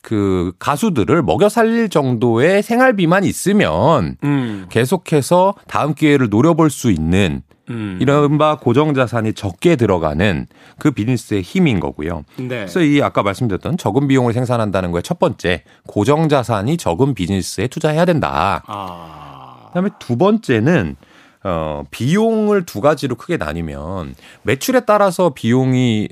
그 0.00 0.54
가수들을 0.58 1.22
먹여 1.24 1.50
살릴 1.50 1.90
정도의 1.90 2.62
생활비만 2.62 3.24
있으면 3.24 4.16
음. 4.24 4.64
계속해서 4.70 5.54
다음 5.68 5.92
기회를 5.92 6.30
노려볼 6.30 6.70
수 6.70 6.90
있는 6.90 7.42
음. 7.72 7.98
이른바 8.00 8.56
고정자산이 8.56 9.32
적게 9.34 9.76
들어가는 9.76 10.46
그 10.78 10.90
비즈니스의 10.90 11.42
힘인 11.42 11.80
거고요. 11.80 12.24
네. 12.36 12.48
그래서 12.48 12.80
이 12.80 13.02
아까 13.02 13.22
말씀드렸던 13.22 13.78
적은 13.78 14.08
비용을 14.08 14.32
생산한다는 14.32 14.92
거의 14.92 15.02
첫 15.02 15.18
번째 15.18 15.64
고정자산이 15.86 16.76
적은 16.76 17.14
비즈니스에 17.14 17.68
투자해야 17.68 18.04
된다. 18.04 18.62
아. 18.66 19.66
그다음에 19.68 19.90
두 19.98 20.16
번째는 20.16 20.96
어 21.44 21.82
비용을 21.90 22.66
두 22.66 22.80
가지로 22.80 23.16
크게 23.16 23.36
나뉘면 23.36 24.14
매출에 24.42 24.80
따라서 24.86 25.30
비용이 25.30 26.08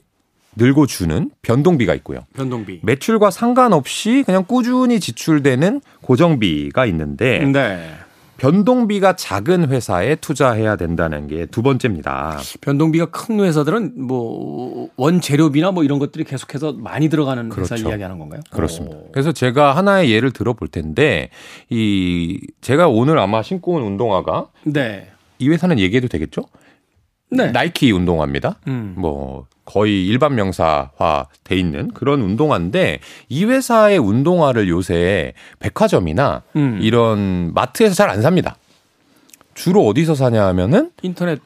늘고 0.57 0.87
주는 0.87 1.31
변동비가 1.43 1.95
있고요. 1.97 2.21
변동비. 2.35 2.81
매출과 2.83 3.31
상관없이 3.31 4.25
그냥 4.27 4.45
꾸준히 4.47 4.99
지출되는 4.99 5.81
고정비가 6.03 6.87
있는데 6.87 7.39
네. 7.39 7.91
변동비가 8.41 9.17
작은 9.17 9.69
회사에 9.69 10.15
투자해야 10.17 10.77
된다는 10.77 11.27
게 11.27 11.47
두 11.51 11.63
번째입니다. 11.63 12.39
변동비가 12.63 13.07
큰 13.07 13.41
회사들은 13.41 14.07
뭐 14.07 14.89
원재료비나 14.97 15.73
뭐 15.73 15.85
이런 15.85 15.99
것들이 15.99 16.25
계속해서 16.25 16.73
많이 16.73 17.09
들어가는 17.11 17.51
회사 17.53 17.75
그렇죠. 17.75 17.89
이야기하는 17.91 18.19
건가요? 18.19 18.41
그렇습니다. 18.51 18.97
오. 18.97 19.09
그래서 19.13 19.33
제가 19.33 19.77
하나의 19.77 20.11
예를 20.11 20.31
들어볼 20.31 20.69
텐데 20.69 21.29
이 21.69 22.41
제가 22.63 22.89
오늘 22.89 23.19
아마 23.19 23.43
신고 23.43 23.73
온 23.75 23.83
운동화가 23.83 24.47
네. 24.65 25.11
이 25.39 25.49
회사는 25.49 25.79
얘기해도 25.79 26.09
되겠죠? 26.09 26.43
네. 27.31 27.51
나이키 27.53 27.93
운동화입니다. 27.93 28.57
음. 28.69 28.95
뭐 28.97 29.47
거의 29.65 30.07
일반 30.07 30.35
명사화 30.35 31.27
돼 31.45 31.57
있는 31.57 31.89
그런 31.95 32.21
운동화인데 32.23 32.99
이 33.29 33.45
회사의 33.45 33.99
운동화를 33.99 34.69
요새 34.69 35.33
백화점이나 35.61 36.43
음. 36.57 36.79
이런 36.83 37.53
마트에서 37.55 37.95
잘 37.95 38.11
안 38.11 38.21
삽니다. 38.23 38.57
주로 39.55 39.87
어디서 39.87 40.15
사냐 40.15 40.45
하면은 40.47 40.91
인터넷. 41.03 41.41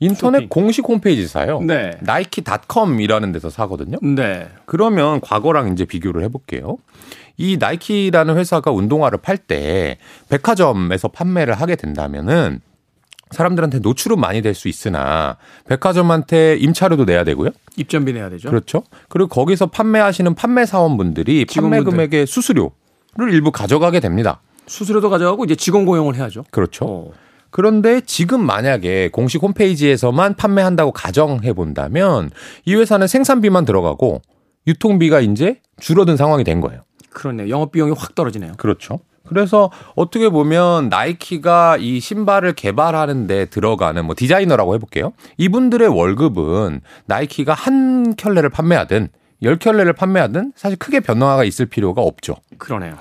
인터넷 0.00 0.38
쇼핑. 0.38 0.48
공식 0.50 0.86
홈페이지 0.86 1.26
사요. 1.26 1.60
네. 1.62 1.92
나이키닷컴이라는 2.00 3.32
데서 3.32 3.48
사거든요. 3.48 3.96
네. 4.02 4.48
그러면 4.66 5.20
과거랑 5.20 5.72
이제 5.72 5.84
비교를 5.84 6.22
해볼게요. 6.24 6.76
이 7.36 7.56
나이키라는 7.58 8.36
회사가 8.36 8.70
운동화를 8.70 9.18
팔 9.22 9.38
때 9.38 9.98
백화점에서 10.28 11.08
판매를 11.08 11.54
하게 11.54 11.74
된다면은 11.76 12.60
사람들한테 13.30 13.78
노출은 13.80 14.18
많이 14.20 14.42
될 14.42 14.54
수 14.54 14.68
있으나 14.68 15.36
백화점한테 15.66 16.56
임차료도 16.56 17.04
내야 17.04 17.24
되고요. 17.24 17.50
입점비 17.76 18.12
내야 18.12 18.28
되죠. 18.30 18.48
그렇죠. 18.48 18.84
그리고 19.08 19.28
거기서 19.28 19.66
판매하시는 19.66 20.34
판매 20.34 20.64
사원분들이 20.66 21.44
판매 21.46 21.78
직원분들. 21.78 21.84
금액의 21.90 22.26
수수료를 22.26 22.70
일부 23.32 23.50
가져가게 23.50 24.00
됩니다. 24.00 24.40
수수료도 24.66 25.10
가져가고 25.10 25.44
이제 25.44 25.54
직원 25.56 25.84
고용을 25.84 26.14
해야죠. 26.14 26.44
그렇죠. 26.50 26.84
어. 26.86 27.12
그런데 27.50 28.00
지금 28.00 28.44
만약에 28.44 29.10
공식 29.10 29.42
홈페이지에서만 29.42 30.34
판매한다고 30.34 30.92
가정해 30.92 31.52
본다면 31.52 32.30
이 32.64 32.74
회사는 32.74 33.06
생산비만 33.06 33.64
들어가고 33.64 34.22
유통비가 34.66 35.20
이제 35.20 35.60
줄어든 35.80 36.16
상황이 36.16 36.42
된 36.44 36.60
거예요. 36.60 36.80
그렇네요. 37.10 37.48
영업 37.50 37.70
비용이 37.72 37.92
확 37.96 38.14
떨어지네요. 38.14 38.52
그렇죠. 38.56 39.00
그래서 39.26 39.70
어떻게 39.94 40.28
보면 40.28 40.88
나이키가 40.88 41.78
이 41.78 42.00
신발을 42.00 42.52
개발하는데 42.54 43.46
들어가는 43.46 44.04
뭐 44.04 44.14
디자이너라고 44.16 44.74
해볼게요. 44.74 45.12
이분들의 45.38 45.88
월급은 45.88 46.80
나이키가 47.06 47.54
한 47.54 48.14
켤레를 48.16 48.50
판매하든 48.50 49.08
열 49.42 49.56
켤레를 49.56 49.92
판매하든 49.94 50.52
사실 50.56 50.78
크게 50.78 51.00
변화가 51.00 51.44
있을 51.44 51.66
필요가 51.66 52.02
없죠. 52.02 52.36
그러네요. 52.58 52.94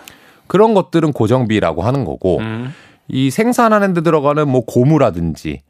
그런 0.47 0.73
것들은 0.73 1.13
고정비라고 1.13 1.81
하는 1.83 2.05
거고 2.05 2.39
음. 2.39 2.73
이 3.07 3.29
생산하는 3.29 3.93
데 3.93 4.01
들어가는 4.01 4.47
뭐 4.47 4.65
고무라든지 4.65 5.61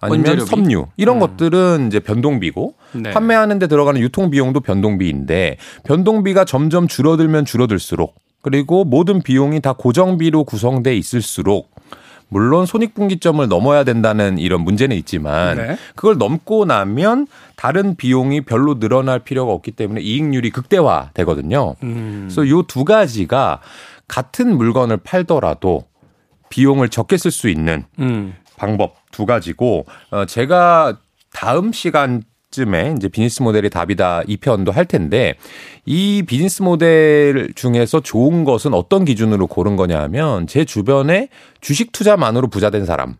아니면 0.00 0.26
원재료비? 0.26 0.50
섬유 0.50 0.86
이런 0.96 1.16
음. 1.16 1.20
것들은 1.20 1.88
이제 1.88 1.98
변동비고 1.98 2.74
네. 2.94 3.10
판매하는 3.10 3.58
데 3.58 3.66
들어가는 3.66 4.00
유통 4.00 4.30
비용도 4.30 4.60
변동비인데 4.60 5.56
변동비가 5.84 6.44
점점 6.44 6.86
줄어들면 6.86 7.44
줄어들수록 7.44 8.14
그리고 8.48 8.84
모든 8.84 9.20
비용이 9.20 9.60
다 9.60 9.74
고정비로 9.74 10.44
구성돼 10.44 10.96
있을수록 10.96 11.70
물론 12.30 12.64
손익분기점을 12.64 13.46
넘어야 13.46 13.84
된다는 13.84 14.38
이런 14.38 14.62
문제는 14.62 14.96
있지만 14.96 15.58
네. 15.58 15.76
그걸 15.94 16.16
넘고 16.16 16.64
나면 16.64 17.26
다른 17.56 17.94
비용이 17.94 18.42
별로 18.42 18.78
늘어날 18.78 19.18
필요가 19.18 19.52
없기 19.52 19.72
때문에 19.72 20.00
이익률이 20.00 20.48
극대화 20.50 21.10
되거든요. 21.12 21.74
음. 21.82 22.28
그래서 22.28 22.48
요 22.48 22.62
두 22.62 22.84
가지가 22.86 23.60
같은 24.06 24.56
물건을 24.56 24.96
팔더라도 24.98 25.84
비용을 26.48 26.88
적게 26.88 27.18
쓸 27.18 27.30
수 27.30 27.50
있는 27.50 27.84
음. 27.98 28.34
방법 28.56 28.94
두 29.12 29.26
가지고 29.26 29.84
어 30.10 30.24
제가 30.24 30.98
다음 31.34 31.72
시간 31.72 32.22
쯤에 32.50 32.94
이제 32.96 33.08
비즈니스 33.08 33.42
모델이 33.42 33.70
답이다 33.70 34.22
2편도 34.22 34.72
할 34.72 34.86
텐데 34.86 35.34
이 35.84 36.22
비즈니스 36.26 36.62
모델 36.62 37.52
중에서 37.54 38.00
좋은 38.00 38.44
것은 38.44 38.74
어떤 38.74 39.04
기준으로 39.04 39.46
고른 39.46 39.76
거냐 39.76 40.00
하면 40.02 40.46
제 40.46 40.64
주변에 40.64 41.28
주식 41.60 41.92
투자만으로 41.92 42.48
부자 42.48 42.70
된 42.70 42.86
사람 42.86 43.16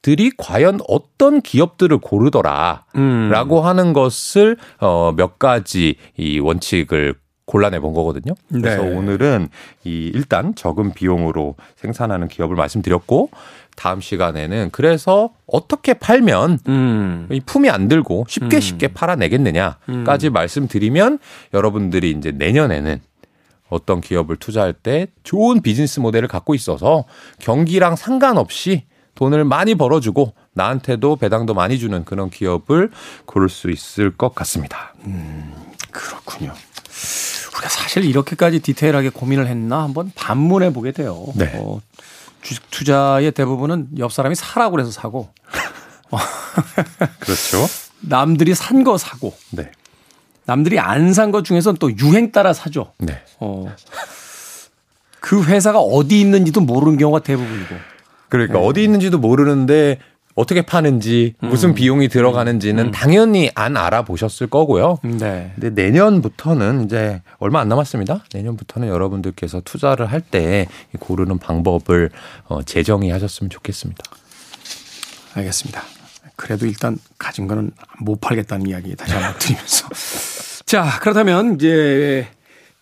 들이 0.00 0.30
과연 0.36 0.78
어떤 0.86 1.40
기업들을 1.40 1.98
고르더라 1.98 2.84
음. 2.96 3.30
라고 3.30 3.60
하는 3.60 3.92
것을 3.92 4.56
어몇 4.78 5.38
가지 5.38 5.96
이 6.16 6.38
원칙을 6.38 7.14
골라내 7.48 7.80
본 7.80 7.94
거거든요. 7.94 8.34
그래서 8.52 8.82
네. 8.82 8.94
오늘은 8.94 9.48
이 9.84 10.12
일단 10.14 10.54
적은 10.54 10.92
비용으로 10.92 11.56
생산하는 11.76 12.28
기업을 12.28 12.54
말씀드렸고 12.54 13.30
다음 13.78 14.00
시간에는 14.00 14.70
그래서 14.72 15.30
어떻게 15.46 15.94
팔면 15.94 16.58
음. 16.66 17.28
이 17.30 17.38
품이 17.38 17.70
안 17.70 17.86
들고 17.86 18.26
쉽게 18.28 18.56
음. 18.56 18.60
쉽게 18.60 18.88
팔아내겠느냐까지 18.88 20.30
말씀드리면 20.30 21.20
여러분들이 21.54 22.10
이제 22.10 22.32
내년에는 22.32 23.00
어떤 23.68 24.00
기업을 24.00 24.34
투자할 24.34 24.72
때 24.72 25.06
좋은 25.22 25.62
비즈니스 25.62 26.00
모델을 26.00 26.26
갖고 26.26 26.56
있어서 26.56 27.04
경기랑 27.38 27.94
상관없이 27.94 28.82
돈을 29.14 29.44
많이 29.44 29.76
벌어주고 29.76 30.34
나한테도 30.54 31.14
배당도 31.14 31.54
많이 31.54 31.78
주는 31.78 32.04
그런 32.04 32.30
기업을 32.30 32.90
고를 33.26 33.48
수 33.48 33.70
있을 33.70 34.10
것 34.10 34.34
같습니다. 34.34 34.92
그렇군요. 35.92 36.52
우리가 37.52 37.68
사실 37.68 38.04
이렇게까지 38.04 38.58
디테일하게 38.58 39.10
고민을 39.10 39.46
했나 39.46 39.84
한번 39.84 40.10
반문해 40.16 40.72
보게 40.72 40.90
돼요. 40.90 41.26
네. 41.36 41.52
어, 41.54 41.80
주식 42.42 42.70
투자의 42.70 43.32
대부분은 43.32 43.88
옆 43.98 44.12
사람이 44.12 44.34
사라고 44.34 44.72
그래서 44.72 44.90
사고 44.90 45.30
그렇죠. 47.20 47.66
남들이 48.00 48.54
산 48.54 48.84
거 48.84 48.96
사고 48.96 49.34
네. 49.50 49.70
남들이 50.44 50.78
안 50.78 51.12
산 51.12 51.30
것 51.32 51.44
중에서는 51.44 51.78
또 51.78 51.94
유행 51.98 52.32
따라 52.32 52.52
사죠. 52.52 52.92
네. 52.98 53.20
어. 53.40 53.74
그 55.20 55.42
회사가 55.44 55.78
어디 55.80 56.20
있는지도 56.20 56.60
모르는 56.60 56.96
경우가 56.96 57.20
대부분이고. 57.20 57.74
그러니까 58.28 58.58
네. 58.58 58.64
어디 58.66 58.82
있는지도 58.84 59.18
모르는데 59.18 59.98
어떻게 60.38 60.62
파는지 60.62 61.34
음. 61.42 61.48
무슨 61.48 61.74
비용이 61.74 62.08
들어가는지는 62.08 62.92
당연히 62.92 63.50
안 63.56 63.76
알아보셨을 63.76 64.46
거고요. 64.46 64.98
네. 65.02 65.52
근데 65.58 65.70
내년부터는 65.70 66.84
이제 66.84 67.22
얼마 67.38 67.60
안 67.60 67.68
남았습니다. 67.68 68.24
내년부터는 68.32 68.86
여러분들께서 68.88 69.62
투자를 69.64 70.06
할 70.06 70.22
때 70.30 70.66
고르는 71.00 71.38
방법을 71.38 72.10
어, 72.48 72.62
재정의 72.62 73.10
하셨으면 73.10 73.50
좋겠습니다. 73.50 74.02
알겠습니다. 75.34 75.82
그래도 76.36 76.66
일단 76.66 76.98
가진 77.18 77.46
거는 77.48 77.72
못 78.00 78.20
팔겠다는 78.20 78.66
이야기 78.68 78.94
다시 78.94 79.12
한번 79.14 79.34
드리면서. 79.40 79.88
자, 80.66 80.98
그렇다면 81.00 81.54
이제 81.56 82.28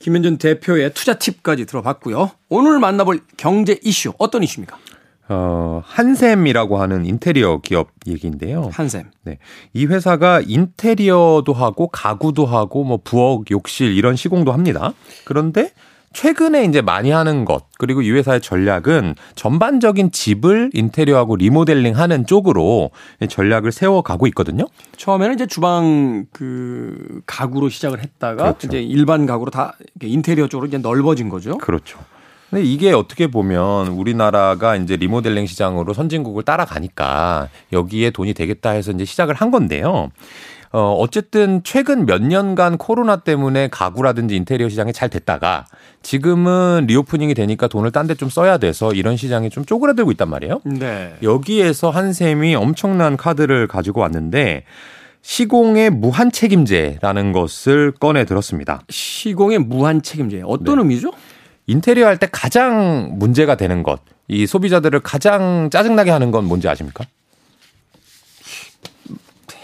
김현준 0.01 0.39
대표의 0.39 0.93
투자 0.93 1.15
팁까지 1.15 1.65
들어봤고요. 1.67 2.33
오늘 2.49 2.79
만나볼 2.81 3.21
경제 3.37 3.79
이슈 3.83 4.13
어떤 4.19 4.43
이슈입니까? 4.43 4.77
어, 5.29 5.83
한샘이라고 5.85 6.79
하는 6.79 7.05
인테리어 7.05 7.59
기업 7.59 7.89
얘기인데요. 8.07 8.71
한샘. 8.73 9.11
네. 9.25 9.39
이 9.73 9.87
회사가 9.87 10.41
인테리어도 10.47 11.53
하고 11.53 11.89
가구도 11.89 12.47
하고 12.47 12.85
뭐 12.85 13.01
부엌, 13.03 13.51
욕실 13.51 13.97
이런 13.97 14.15
시공도 14.15 14.53
합니다. 14.53 14.93
그런데 15.25 15.71
최근에 16.13 16.65
이제 16.65 16.81
많이 16.81 17.11
하는 17.11 17.45
것 17.45 17.67
그리고 17.77 18.01
이 18.01 18.11
회사의 18.11 18.41
전략은 18.41 19.17
전반적인 19.35 20.13
집을 20.13 20.71
인테리어하고 20.73 21.37
리모델링 21.37 21.99
하는 21.99 22.25
쪽으로 22.25 22.91
전략을 23.29 23.71
세워 23.71 24.01
가고 24.01 24.27
있거든요. 24.29 24.65
처음에는 24.97 25.35
이제 25.35 25.47
주방 25.47 26.25
그 26.33 27.21
가구로 27.27 27.69
시작을 27.69 28.03
했다가 28.03 28.45
그렇죠. 28.45 28.67
이제 28.67 28.81
일반 28.81 29.27
가구로 29.27 29.51
다 29.51 29.77
인테리어 30.01 30.49
쪽으로 30.49 30.69
이제 30.69 30.79
넓어진 30.79 31.29
거죠. 31.29 31.59
그렇죠. 31.59 31.99
근데 32.51 32.63
이게 32.65 32.93
어떻게 32.93 33.27
보면 33.27 33.89
우리나라가 33.89 34.77
이제 34.77 34.97
리모델링 34.97 35.47
시장으로 35.47 35.93
선진국을 35.93 36.45
따라가니까 36.45 37.49
여기에 37.73 38.11
돈이 38.11 38.35
되겠다 38.35 38.71
해서 38.71 38.93
이제 38.93 39.05
시작을 39.05 39.35
한 39.35 39.51
건데요. 39.51 40.11
어, 40.73 40.93
어쨌든 40.99 41.63
최근 41.65 42.07
몇 42.07 42.23
년간 42.23 42.77
코로나 42.77 43.17
때문에 43.17 43.69
가구라든지 43.69 44.37
인테리어 44.37 44.69
시장이 44.69 44.93
잘 44.93 45.09
됐다가 45.09 45.65
지금은 46.03 46.85
리오프닝이 46.87 47.35
되니까 47.35 47.67
돈을 47.69 47.93
딴 47.93 48.07
데 48.07 48.15
좀 48.15 48.29
써야 48.29 48.59
돼서 48.59 48.93
이런 48.93 49.17
시장이 49.17 49.51
좀 49.51 49.65
쪼그라들고 49.65 50.11
있단 50.13 50.29
말이에요. 50.29 50.61
네. 50.65 51.15
여기에서 51.23 51.91
한샘이 51.91 52.55
엄청난 52.55 53.17
카드를 53.17 53.67
가지고 53.67 54.01
왔는데 54.03 54.65
시공의 55.23 55.91
무한 55.91 56.31
책임제라는 56.31 57.33
것을 57.33 57.93
꺼내 57.99 58.25
들었습니다. 58.25 58.83
시공의 58.89 59.59
무한 59.59 60.01
책임제. 60.03 60.43
어떤 60.45 60.77
네. 60.77 60.83
의미죠? 60.83 61.11
인테리어 61.67 62.07
할 62.07 62.19
때 62.19 62.29
가장 62.31 63.11
문제가 63.19 63.57
되는 63.57 63.83
것, 63.83 64.01
이 64.29 64.47
소비자들을 64.47 65.01
가장 65.01 65.69
짜증나게 65.71 66.11
하는 66.11 66.31
건 66.31 66.45
뭔지 66.45 66.69
아십니까? 66.69 67.05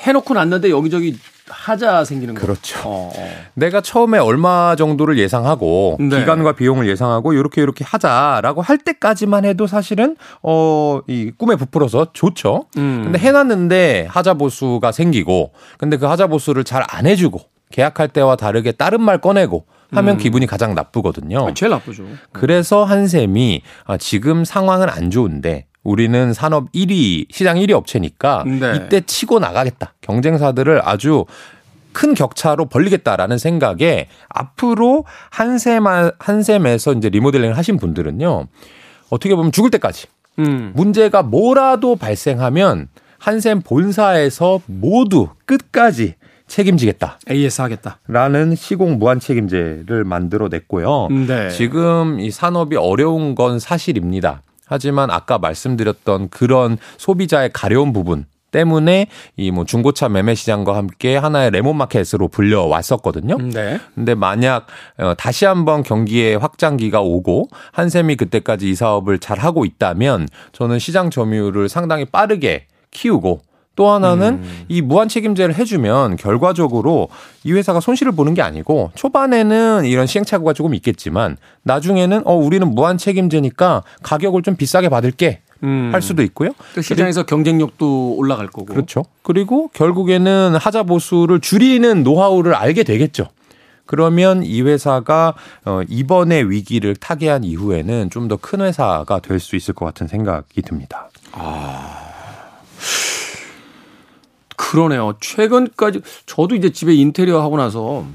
해놓고 0.01 0.35
났는데 0.35 0.71
여기저기 0.71 1.17
하자 1.49 2.05
생기는 2.05 2.35
거. 2.35 2.41
그렇죠. 2.41 2.81
어, 2.89 3.13
어. 3.15 3.29
내가 3.55 3.81
처음에 3.81 4.19
얼마 4.19 4.75
정도를 4.77 5.19
예상하고 5.19 5.97
네. 6.01 6.19
기간과 6.21 6.53
비용을 6.53 6.89
예상하고 6.89 7.35
이렇게 7.35 7.63
이렇게 7.63 7.85
하자라고 7.85 8.63
할 8.63 8.79
때까지만 8.79 9.45
해도 9.45 9.67
사실은 9.67 10.17
어 10.43 11.01
이 11.09 11.31
꿈에 11.37 11.57
부풀어서 11.57 12.09
좋죠. 12.13 12.67
음. 12.79 13.03
근데 13.05 13.19
해놨는데 13.19 14.07
하자 14.09 14.35
보수가 14.35 14.91
생기고 14.93 15.53
근데 15.79 15.97
그 15.97 16.07
하자 16.07 16.27
보수를 16.29 16.65
잘 16.65 16.83
안 16.89 17.07
해주고 17.07 17.41
계약할 17.71 18.09
때와 18.09 18.37
다르게 18.37 18.73
다른 18.73 19.01
말 19.03 19.19
꺼내고 19.19 19.67
하면 19.93 20.17
기분이 20.17 20.47
가장 20.47 20.75
나쁘거든요. 20.75 21.47
아, 21.49 21.55
제일 21.55 21.71
나쁘죠. 21.71 22.05
그래서 22.33 22.85
한샘이 22.85 23.63
아, 23.85 23.97
지금 23.97 24.45
상황은 24.45 24.89
안 24.89 25.11
좋은데 25.11 25.67
우리는 25.85 26.33
산업 26.33 26.71
1위, 26.73 27.27
시장 27.31 27.57
1위 27.57 27.73
업체니까 27.73 28.45
네. 28.47 28.77
이때 28.77 29.01
치고 29.01 29.39
나가겠다. 29.39 29.95
경쟁사들을 30.01 30.81
아주 30.85 31.25
큰 31.93 32.15
격차로 32.15 32.67
벌리겠다라는 32.67 33.39
생각에 33.39 34.09
앞으로 34.29 35.05
한샘, 35.31 35.85
한샘에서 36.19 36.95
이제 36.95 37.09
리모델링을 37.11 37.57
하신 37.57 37.77
분들은요. 37.77 38.47
어떻게 39.11 39.35
보면 39.35 39.53
죽을 39.53 39.71
때까지 39.71 40.07
음. 40.39 40.73
문제가 40.75 41.23
뭐라도 41.23 41.97
발생하면 41.97 42.89
한샘 43.19 43.61
본사에서 43.63 44.61
모두 44.67 45.29
끝까지 45.45 46.15
책임지겠다. 46.53 47.19
AS 47.31 47.63
하겠다. 47.63 47.99
라는 48.07 48.55
시공 48.55 48.99
무한 48.99 49.19
책임제를 49.21 50.05
만들어 50.05 50.49
냈고요. 50.49 51.09
네. 51.27 51.49
지금 51.49 52.21
이 52.21 52.31
산업이 52.31 52.77
어려운 52.77 53.35
건 53.35 53.59
사실입니다. 53.59 54.43
하지만 54.67 55.11
아까 55.11 55.39
말씀드렸던 55.39 56.29
그런 56.29 56.77
소비자의 56.99 57.51
가려운 57.53 57.93
부분 57.95 58.27
때문에 58.51 59.07
이 59.39 59.51
뭐 59.51 59.65
중고차 59.65 60.11
매매 60.11 60.35
시장과 60.35 60.77
함께 60.77 61.17
하나의 61.17 61.51
레몬 61.53 61.79
마켓으로 61.79 62.29
불려 62.29 62.65
왔었거든요. 62.65 63.39
네. 63.39 63.81
근데 63.95 64.15
만약 64.15 64.67
어, 64.99 65.15
다시 65.17 65.47
한번 65.47 65.83
경기의 65.83 66.37
확장기가 66.37 67.01
오고 67.01 67.49
한샘이 67.73 68.17
그때까지 68.17 68.69
이 68.69 68.75
사업을 68.75 69.21
잘 69.21 69.39
하고 69.39 69.65
있다면 69.65 70.29
저는 70.53 70.79
시장 70.79 71.09
점유율을 71.09 71.71
상당히 71.71 72.05
빠르게 72.05 72.67
키우고 72.91 73.41
또 73.75 73.89
하나는 73.91 74.43
이 74.69 74.83
무한 74.83 75.09
책임제를 75.09 75.55
해주면 75.55 76.17
결과적으로 76.17 77.09
이 77.45 77.53
회사가 77.53 77.81
손실을 77.81 78.13
보는 78.13 78.35
게 78.35 78.43
아니고 78.43 78.91
초반에는 78.95 79.85
이런 79.87 80.07
시행착오가 80.07 80.53
조금 80.53 80.75
있겠지만 80.75 81.37
나중에는 81.63 82.23
어 82.27 82.35
우리는 82.35 82.69
무한 82.75 82.99
책임제니까 82.99 83.83
가격을 84.03 84.43
좀 84.43 84.57
비싸게 84.57 84.89
받을게 84.91 85.41
음. 85.63 85.91
할 85.93 86.03
수도 86.03 86.23
있고요. 86.25 86.51
또 86.75 86.83
시장에서 86.83 87.23
경쟁력도 87.25 88.15
올라갈 88.17 88.47
거고. 88.49 88.67
그렇죠. 88.67 89.05
그리고 89.23 89.69
결국에는 89.73 90.57
하자 90.61 90.83
보수를 90.83 91.41
줄이는 91.41 92.03
노하우를 92.03 92.55
알게 92.55 92.83
되겠죠. 92.83 93.29
그러면 93.87 94.43
이 94.43 94.61
회사가 94.63 95.35
어 95.65 95.81
이번의 95.89 96.51
위기를 96.51 96.95
타개한 96.97 97.45
이후에는 97.45 98.11
좀 98.11 98.29
더 98.29 98.37
큰 98.37 98.61
회사가 98.61 99.21
될 99.21 99.39
수 99.41 99.57
있을 99.57 99.73
것 99.75 99.85
같은 99.87 100.09
생각이 100.09 100.63
듭니다. 100.63 101.09
그러네요. 104.71 105.17
최근까지 105.21 106.03
저도 106.27 106.55
이제 106.55 106.71
집에 106.71 106.95
인테리어 106.95 107.43
하고 107.43 107.57
나서 107.57 108.07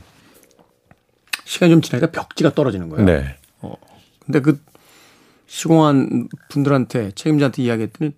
시간이 1.44 1.72
좀 1.72 1.82
지나니까 1.82 2.12
벽지가 2.12 2.54
떨어지는 2.54 2.90
거예요. 2.90 3.06
네. 3.06 3.38
근데 4.26 4.42
그 4.42 4.62
시공한 5.46 6.28
분들한테 6.50 7.12
책임자한테 7.12 7.64
이야기했더니 7.64 8.12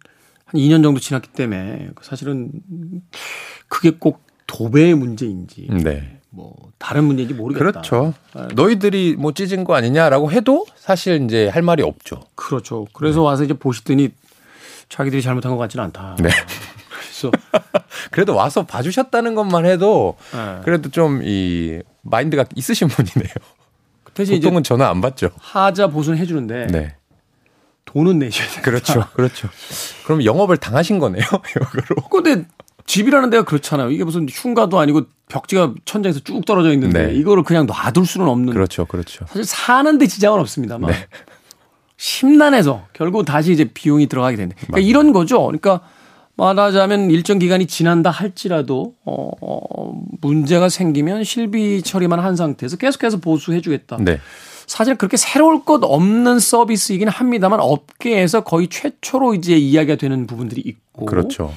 한 0.46 0.60
2년 0.60 0.84
정도 0.84 1.00
지났기 1.00 1.30
때문에 1.30 1.90
사실은 2.02 2.52
그게 3.68 3.92
꼭 3.92 4.24
도배의 4.48 4.96
문제인지 4.96 5.68
네. 5.84 6.20
뭐 6.32 6.56
다른 6.78 7.06
문제인지 7.06 7.34
모르겠다. 7.34 7.82
그렇죠. 7.82 8.14
너희들이 8.56 9.16
뭐 9.18 9.32
찢은 9.32 9.64
거 9.64 9.76
아니냐라고 9.76 10.32
해도 10.32 10.66
사실 10.76 11.24
이제 11.24 11.48
할 11.48 11.62
말이 11.62 11.84
없죠. 11.84 12.22
그렇죠. 12.36 12.88
그래서 12.94 13.22
와서 13.22 13.44
이제 13.44 13.54
보시더니 13.54 14.10
자기들이 14.90 15.22
잘못한 15.22 15.52
것 15.52 15.58
같지는 15.58 15.86
않다. 15.86 16.16
네. 16.20 16.30
그래서 17.20 17.32
그래도 18.12 18.36
와서 18.36 18.66
봐주셨다는 18.66 19.36
것만 19.36 19.66
해도 19.66 20.16
네. 20.32 20.62
그래도 20.64 20.90
좀 20.90 21.22
이 21.24 21.82
마인드가 22.02 22.46
있으신 22.56 22.88
분이네요. 22.88 23.34
대신 24.14 24.36
이제 24.36 24.48
보통은 24.48 24.64
전화 24.64 24.90
안 24.90 25.02
받죠. 25.02 25.30
하자 25.40 25.88
보수는 25.88 26.18
해주는데 26.20 26.68
네. 26.68 26.96
돈은 27.86 28.20
내셔야 28.20 28.48
돼요. 28.48 28.62
그렇죠. 28.64 29.06
그렇죠. 29.14 29.50
그럼 30.06 30.24
영업을 30.24 30.58
당하신 30.58 31.00
거네요. 31.00 31.24
역으로. 31.60 32.08
근데 32.10 32.46
집이라는 32.86 33.30
데가 33.30 33.44
그렇잖아요. 33.44 33.92
이게 33.92 34.04
무슨 34.04 34.28
흉가도 34.30 34.80
아니고 34.80 35.04
벽지가 35.28 35.74
천장에서 35.86 36.20
쭉 36.22 36.46
떨어져 36.46 36.72
있는데 36.74 37.08
네. 37.08 37.14
이거를 37.16 37.44
그냥 37.44 37.66
놔둘 37.66 38.06
수는 38.06 38.28
없는. 38.28 38.54
그렇죠. 38.54 38.86
그렇죠. 38.86 39.26
사실 39.28 39.46
사는데 39.46 40.08
지장은 40.08 40.40
없습니다만 40.40 40.92
네. 40.92 41.08
심란해서 41.98 42.88
결국 42.94 43.26
다시 43.26 43.52
이제 43.52 43.66
비용이 43.66 44.08
들어가게 44.08 44.38
되는데 44.38 44.56
그러니까 44.56 44.80
이런 44.80 45.12
거죠. 45.12 45.44
그러니까 45.46 45.82
말하자면 46.40 47.12
일정 47.12 47.38
기간이 47.38 47.68
지난다 47.68 48.10
할지라도 48.10 48.96
어, 49.06 49.30
어, 49.42 50.02
문제가 50.22 50.70
생기면 50.70 51.24
실비 51.24 51.82
처리만 51.84 52.20
한 52.20 52.36
상태에서 52.36 52.78
계속해서 52.78 53.18
보수해 53.18 53.62
주겠다. 53.62 53.98
네. 54.00 54.20
사실 54.66 54.96
그렇게 54.96 55.18
새로울 55.18 55.66
것 55.66 55.82
없는 55.84 56.40
서비스이긴 56.40 57.08
합니다만 57.08 57.60
업계에서 57.60 58.44
거의 58.44 58.68
최초로 58.68 59.34
이제 59.34 59.58
이야기가 59.58 59.98
되는 59.98 60.28
부분들이 60.28 60.62
있고 60.66 61.06
그렇죠. 61.06 61.52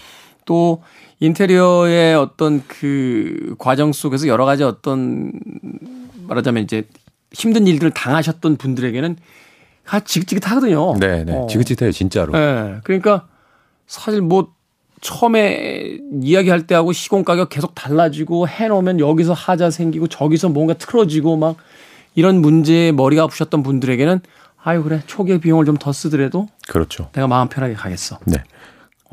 또 0.47 0.83
인테리어의 1.21 2.17
어떤 2.17 2.65
그 2.67 3.55
과정 3.59 3.93
속에서 3.93 4.27
여러 4.27 4.45
가지 4.45 4.65
어떤 4.65 5.33
말하자면 6.27 6.65
이제 6.65 6.89
힘든 7.33 7.67
일들을 7.67 7.93
당하셨던 7.93 8.57
분들에게는 8.57 9.17
다 9.85 10.01
지긋지긋하거든요. 10.01 10.97
네, 10.99 11.25
네. 11.25 11.33
어. 11.35 11.47
지긋지긋해요, 11.47 11.93
진짜로. 11.93 12.33
네. 12.33 12.79
그러니까 12.83 13.29
사실 13.87 14.21
뭐 14.21 14.55
처음에 15.03 15.99
이야기할 16.23 16.67
때하고 16.67 16.93
시공 16.93 17.25
가격 17.25 17.51
계속 17.51 17.75
달라지고 17.75 18.49
해놓으면 18.49 19.01
여기서 19.01 19.35
하자 19.35 19.71
생기고 19.71 20.07
저기서 20.07 20.49
뭔가 20.49 20.75
틀어지고 20.75 21.37
막 21.37 21.57
이런 22.15 22.41
문제에 22.41 22.93
머리가 22.93 23.25
아프셨던 23.25 23.63
분들에게는 23.65 24.21
아유 24.63 24.83
그래 24.85 25.03
초기에 25.07 25.39
비용을 25.39 25.65
좀 25.67 25.77
더 25.77 25.93
쓰더라도 25.93 26.47
그렇죠. 26.69 27.09
내가 27.13 27.27
마음 27.27 27.49
편하게 27.49 27.75
가겠어. 27.75 28.19
네. 28.27 28.37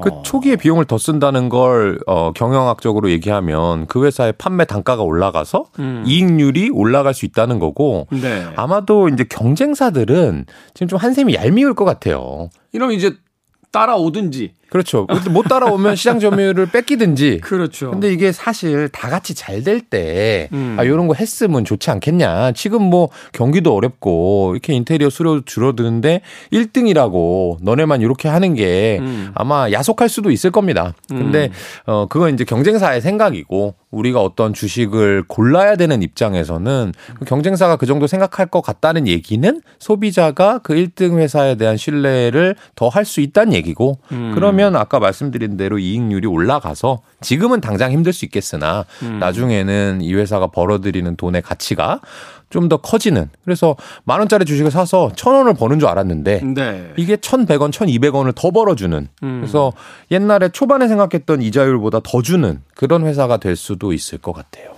그 0.02 0.10
어. 0.12 0.22
초기에 0.22 0.56
비용을 0.56 0.86
더 0.86 0.98
쓴다는 0.98 1.50
걸 1.50 2.00
어, 2.06 2.32
경영학적으로 2.34 3.10
얘기하면 3.10 3.88
그 3.88 4.06
회사의 4.06 4.34
판매 4.34 4.66
단가가 4.66 5.02
올라가서 5.02 5.66
음. 5.80 6.04
이익률이 6.06 6.70
올라갈 6.70 7.14
수 7.16 7.26
있다는 7.26 7.58
거고 7.60 8.08
네. 8.12 8.46
아마도 8.56 9.10
이제 9.10 9.26
경쟁사들은 9.28 10.46
지금 10.76 10.88
좀 10.88 11.00
한샘이 11.00 11.34
얄미울 11.34 11.74
것 11.74 11.84
같아요. 11.84 12.50
이러면 12.72 12.96
이제 12.96 13.16
따라오든지. 13.72 14.54
그렇죠. 14.70 15.08
못 15.32 15.44
따라오면 15.44 15.96
시장 15.96 16.20
점유율을 16.20 16.68
뺏기든지. 16.68 17.40
그렇죠. 17.44 17.92
근데 17.92 18.12
이게 18.14 18.32
사실 18.32 18.90
다 18.90 19.10
같이 19.10 19.34
잘 19.36 19.60
될 19.64 19.82
때, 19.82 20.48
음. 20.54 20.78
아, 20.80 20.86
요런 20.86 21.08
거 21.08 21.14
했으면 21.16 21.66
좋지 21.66 21.92
않겠냐. 21.92 22.54
지금 22.54 22.82
뭐 22.84 23.10
경기도 23.34 23.76
어렵고, 23.76 24.52
이렇게 24.54 24.74
인테리어 24.74 25.10
수료 25.10 25.42
줄어드는데 25.42 26.22
1등이라고 26.54 27.58
너네만 27.62 28.02
이렇게 28.02 28.28
하는 28.30 28.54
게 28.54 29.00
음. 29.02 29.32
아마 29.36 29.70
야속할 29.72 30.08
수도 30.08 30.32
있을 30.32 30.52
겁니다. 30.52 30.94
근데, 31.10 31.50
어, 31.86 32.06
그건 32.10 32.34
이제 32.34 32.44
경쟁사의 32.46 33.02
생각이고, 33.02 33.76
우리가 33.92 34.22
어떤 34.22 34.54
주식을 34.54 35.24
골라야 35.28 35.76
되는 35.76 36.04
입장에서는 36.04 36.94
그 37.18 37.26
경쟁사가 37.26 37.76
그 37.78 37.88
정도 37.88 38.06
생각할 38.06 38.46
것 38.46 38.62
같다는 38.62 39.08
얘기는 39.08 39.62
소비자가 39.80 40.60
그 40.60 40.74
1등 40.76 41.18
회사에 41.18 41.56
대한 41.56 41.76
신뢰를 41.76 42.56
더 42.76 42.90
할 42.90 43.04
수 43.06 43.20
있다는 43.22 43.54
얘기고, 43.54 43.98
음. 44.12 44.32
그러면 44.36 44.59
아까 44.64 45.00
말씀드린 45.00 45.58
대로 45.58 45.80
이익률이 45.80 46.28
올라가서 46.28 47.02
지금은 47.22 47.62
당장 47.62 47.92
힘들 47.92 48.14
수 48.14 48.26
있겠으나 48.26 48.86
음. 49.04 49.20
나중에는 49.20 50.02
이 50.02 50.14
회사가 50.14 50.48
벌어들이는 50.48 51.16
돈의 51.16 51.42
가치가 51.42 52.00
좀더 52.50 52.78
커지는 52.78 53.30
그래서 53.46 53.76
만 54.04 54.20
원짜리 54.20 54.46
주식을 54.46 54.72
사서 54.72 55.12
천 55.16 55.36
원을 55.36 55.54
버는 55.54 55.80
줄 55.80 55.88
알았는데 55.88 56.42
네. 56.56 56.94
이게 56.98 57.18
천백 57.18 57.62
원, 57.62 57.72
천이백 57.72 58.16
원을 58.16 58.34
더 58.34 58.52
벌어주는 58.52 59.08
음. 59.24 59.40
그래서 59.40 59.72
옛날에 60.12 60.50
초반에 60.50 60.88
생각했던 60.88 61.42
이자율보다 61.42 62.00
더 62.04 62.22
주는 62.22 62.62
그런 62.76 63.06
회사가 63.06 63.38
될 63.38 63.56
수도 63.56 63.94
있을 63.94 64.18
것 64.18 64.34
같아요. 64.34 64.74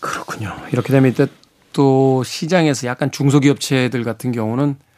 그렇군요. 0.00 0.52
이렇게 0.72 0.92
되면 0.92 1.10
이제 1.10 1.26
또 1.72 2.22
시장에서 2.24 2.86
약간 2.86 3.10
중소기업체들 3.10 4.02
같은 4.04 4.32
경우는 4.32 4.70
아, 4.72 4.91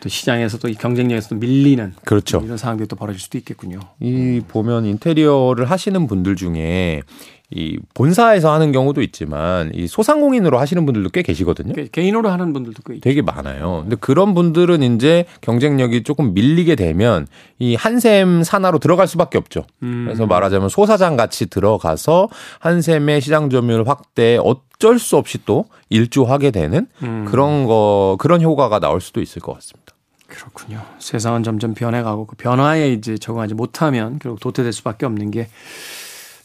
또 0.00 0.08
시장에서 0.08 0.58
또이 0.58 0.74
경쟁력에서 0.74 1.30
또 1.30 1.34
밀리는 1.36 1.94
그렇죠. 2.04 2.40
이런 2.44 2.56
상황들이 2.56 2.88
또 2.88 2.96
벌어질 2.96 3.20
수도 3.20 3.38
있겠군요. 3.38 3.80
이 4.00 4.40
보면 4.46 4.84
인테리어를 4.84 5.70
하시는 5.70 6.06
분들 6.06 6.36
중에 6.36 7.02
이 7.50 7.78
본사에서 7.94 8.52
하는 8.52 8.72
경우도 8.72 9.00
있지만 9.00 9.70
이 9.74 9.86
소상공인으로 9.86 10.58
하시는 10.58 10.84
분들도 10.84 11.08
꽤 11.10 11.22
계시거든요. 11.22 11.72
개- 11.72 11.88
개인으로 11.88 12.28
하는 12.28 12.52
분들도 12.52 12.82
꽤 12.86 12.94
있죠. 12.96 13.00
되게 13.00 13.22
많아요. 13.22 13.80
근데 13.84 13.96
그런 13.96 14.34
분들은 14.34 14.82
이제 14.82 15.24
경쟁력이 15.40 16.02
조금 16.02 16.34
밀리게 16.34 16.74
되면 16.74 17.26
이 17.58 17.74
한샘 17.74 18.42
산하로 18.42 18.80
들어갈 18.80 19.06
수밖에 19.08 19.38
없죠. 19.38 19.64
음. 19.82 20.04
그래서 20.04 20.26
말하자면 20.26 20.68
소사장 20.68 21.16
같이 21.16 21.46
들어가서 21.46 22.28
한샘의 22.60 23.22
시장 23.22 23.48
점유율 23.48 23.88
확대에 23.88 24.36
어쩔 24.36 24.98
수 24.98 25.16
없이 25.16 25.38
또 25.46 25.64
일조하게 25.88 26.50
되는 26.50 26.86
음. 27.02 27.24
그런 27.26 27.64
거 27.64 28.16
그런 28.18 28.42
효과가 28.42 28.78
나올 28.78 29.00
수도 29.00 29.22
있을 29.22 29.40
것 29.40 29.54
같습니다. 29.54 29.94
그렇군요. 30.26 30.82
세상은 30.98 31.42
점점 31.42 31.72
변해가고 31.72 32.26
그 32.26 32.36
변화에 32.36 32.92
이제 32.92 33.16
적응하지 33.16 33.54
못하면 33.54 34.18
결국 34.18 34.38
도태될 34.40 34.74
수밖에 34.74 35.06
없는 35.06 35.30
게 35.30 35.48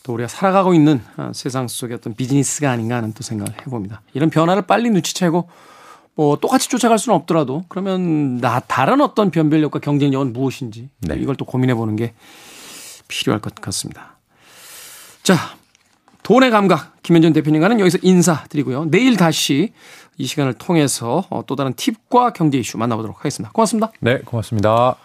또 0.04 0.14
우리가 0.14 0.28
살아가고 0.28 0.74
있는 0.74 1.02
아, 1.16 1.32
세상 1.34 1.68
속의 1.68 1.96
어떤 1.96 2.14
비즈니스가 2.14 2.70
아닌가 2.70 2.98
하는 2.98 3.14
또 3.14 3.24
생각을 3.24 3.54
해봅니다. 3.62 4.02
이런 4.14 4.30
변화를 4.30 4.64
빨리 4.64 4.90
눈치채고 4.90 5.50
뭐 6.16 6.38
똑같이 6.38 6.70
쫓아갈 6.70 7.00
수는 7.00 7.16
없더라도 7.16 7.64
그러면 7.70 8.38
나 8.38 8.60
다른 8.60 9.02
어떤 9.02 9.32
변별력과 9.32 9.80
경쟁력은 9.80 10.34
무엇인지 10.34 10.90
네. 11.00 11.16
이걸 11.18 11.36
또 11.36 11.46
고민해 11.46 11.74
보는 11.74 11.96
게 11.96 12.14
필요할 13.08 13.42
것 13.42 13.56
같습니다. 13.56 14.18
자, 15.24 15.36
돈의 16.22 16.52
감각 16.52 17.02
김현준 17.02 17.34
대표님과는 17.34 17.80
여기서 17.80 17.98
인사드리고요. 18.02 18.86
내일 18.86 19.18
다시 19.18 19.74
이 20.18 20.28
시간을 20.28 20.54
통해서 20.54 21.26
어, 21.30 21.44
또 21.48 21.56
다른 21.56 21.74
팁과 21.74 22.34
경제 22.34 22.58
이슈 22.58 22.78
만나보도록 22.78 23.20
하겠습니다. 23.20 23.52
고맙습니다. 23.52 23.92
네, 24.00 24.20
고맙습니다. 24.20 24.96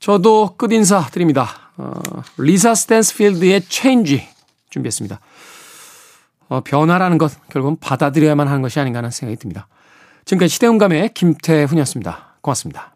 저도 0.00 0.54
끝 0.56 0.72
인사 0.72 1.06
드립니다. 1.10 1.61
어, 1.76 1.92
리사 2.38 2.74
스탠스필드의 2.74 3.62
Change 3.68 4.28
준비했습니다. 4.70 5.20
어, 6.48 6.60
변화라는 6.60 7.18
것 7.18 7.32
결국은 7.48 7.76
받아들여야만 7.80 8.46
하는 8.46 8.62
것이 8.62 8.78
아닌가 8.78 8.98
하는 8.98 9.10
생각이 9.10 9.38
듭니다. 9.38 9.68
지금까지 10.24 10.54
시대음감의 10.54 11.14
김태훈이었습니다. 11.14 12.36
고맙습니다. 12.40 12.91